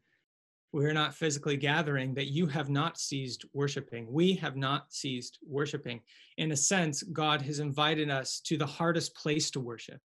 we're 0.71 0.93
not 0.93 1.13
physically 1.13 1.55
gathering 1.55 2.15
that 2.15 2.31
you 2.31 2.47
have 2.47 2.69
not 2.69 2.97
ceased 2.97 3.45
worshiping. 3.53 4.11
We 4.11 4.33
have 4.35 4.55
not 4.55 4.91
ceased 4.91 5.37
worshiping. 5.47 6.01
In 6.37 6.51
a 6.51 6.57
sense, 6.57 7.03
God 7.03 7.43
has 7.43 7.59
invited 7.59 8.09
us 8.09 8.39
to 8.45 8.57
the 8.57 8.65
hardest 8.65 9.15
place 9.15 9.51
to 9.51 9.59
worship, 9.59 10.01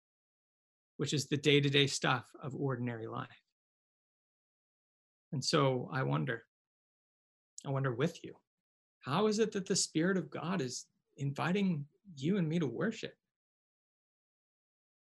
which 0.96 1.12
is 1.12 1.26
the 1.26 1.36
day 1.36 1.60
to 1.60 1.70
day 1.70 1.86
stuff 1.86 2.24
of 2.42 2.54
ordinary 2.56 3.06
life. 3.06 3.28
And 5.32 5.44
so 5.44 5.88
I 5.92 6.02
wonder, 6.02 6.44
I 7.64 7.70
wonder 7.70 7.94
with 7.94 8.24
you, 8.24 8.34
how 9.00 9.28
is 9.28 9.38
it 9.38 9.52
that 9.52 9.66
the 9.66 9.76
Spirit 9.76 10.16
of 10.16 10.30
God 10.30 10.60
is 10.60 10.86
inviting 11.16 11.86
you 12.16 12.36
and 12.36 12.48
me 12.48 12.58
to 12.58 12.66
worship? 12.66 13.16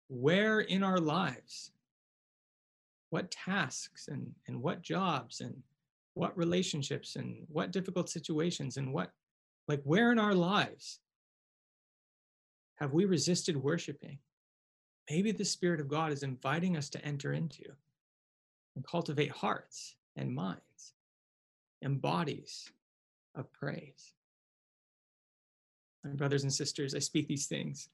Where 0.08 0.60
in 0.60 0.82
our 0.82 0.98
lives 0.98 1.72
what 3.10 3.30
tasks 3.30 4.08
and, 4.08 4.32
and 4.48 4.60
what 4.60 4.82
jobs 4.82 5.40
and 5.40 5.54
what 6.14 6.36
relationships 6.36 7.16
and 7.16 7.46
what 7.48 7.72
difficult 7.72 8.08
situations 8.08 8.76
and 8.76 8.92
what, 8.92 9.12
like, 9.68 9.82
where 9.84 10.10
in 10.12 10.18
our 10.18 10.34
lives 10.34 11.00
have 12.76 12.92
we 12.92 13.04
resisted 13.04 13.56
worshiping? 13.56 14.18
Maybe 15.10 15.32
the 15.32 15.44
Spirit 15.44 15.80
of 15.80 15.88
God 15.88 16.12
is 16.12 16.22
inviting 16.22 16.76
us 16.76 16.88
to 16.90 17.04
enter 17.04 17.32
into 17.32 17.64
and 18.74 18.86
cultivate 18.86 19.30
hearts 19.30 19.96
and 20.16 20.34
minds 20.34 20.94
and 21.82 22.00
bodies 22.00 22.70
of 23.34 23.52
praise. 23.52 24.14
Brothers 26.04 26.42
and 26.42 26.52
sisters, 26.52 26.94
I 26.94 26.98
speak 26.98 27.28
these 27.28 27.46
things 27.46 27.88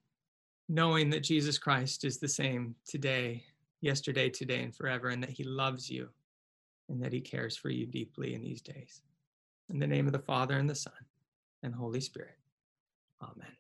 knowing 0.69 1.11
that 1.11 1.25
Jesus 1.25 1.59
Christ 1.59 2.05
is 2.05 2.19
the 2.19 2.29
same 2.29 2.77
today 2.87 3.43
yesterday, 3.81 4.29
today, 4.29 4.63
and 4.63 4.75
forever, 4.75 5.09
and 5.09 5.23
that 5.23 5.31
He 5.31 5.45
loves 5.45 5.91
you 5.91 6.09
and 6.89 7.03
that 7.03 7.13
He 7.13 7.21
cares 7.21 7.57
for 7.57 7.71
you 7.71 7.87
deeply 7.87 8.35
in 8.35 8.43
these 8.43 8.63
days. 8.63 9.03
In 9.69 9.79
the 9.79 9.87
name 9.87 10.07
of 10.07 10.13
the 10.13 10.19
Father, 10.19 10.57
and 10.57 10.69
the 10.69 10.75
Son, 10.75 10.93
and 11.63 11.75
Holy 11.75 12.01
Spirit. 12.01 12.37
Amen. 13.23 13.60